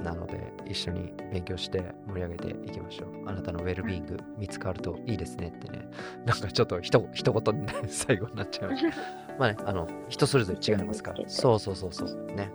[0.05, 3.09] なので、一緒に勉強して盛り上げていきましょう。
[3.27, 5.89] あなたのウェルビーイング見つかるといいですねってね。
[6.25, 8.71] なんかちょっとひと一言にね、最後になっちゃう。
[9.39, 11.23] まあね、あの、人それぞれ違いますから。
[11.27, 12.25] そうそうそうそう。
[12.35, 12.51] ね。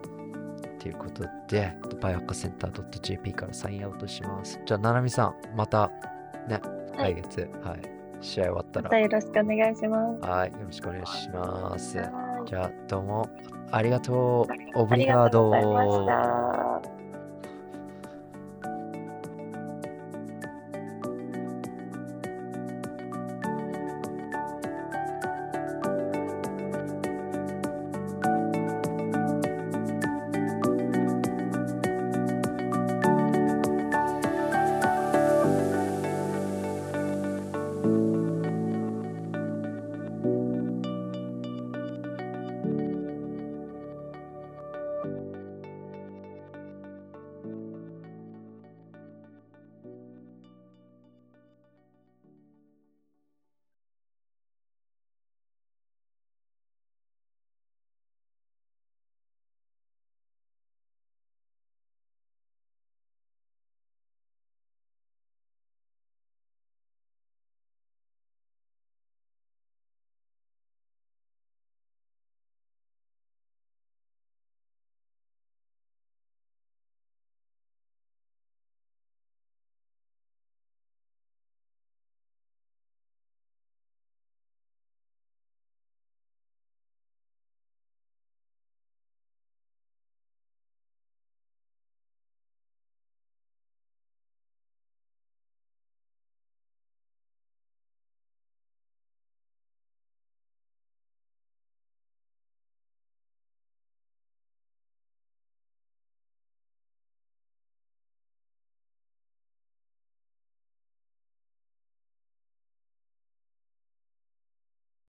[0.78, 4.61] ということで、バイオハッカーセンター .jp からサインアウトします。
[4.64, 5.90] じゃあ、ななみさん、また
[6.48, 6.61] ね、
[6.96, 7.80] はい来月、はい、
[8.20, 10.20] 試合終わったら、またよろしくお願いします。
[10.22, 11.98] はい、よろしくお願いします。
[11.98, 13.28] はいじゃあ、どうも
[13.70, 14.80] ありがとう。
[14.80, 15.51] オブありリガード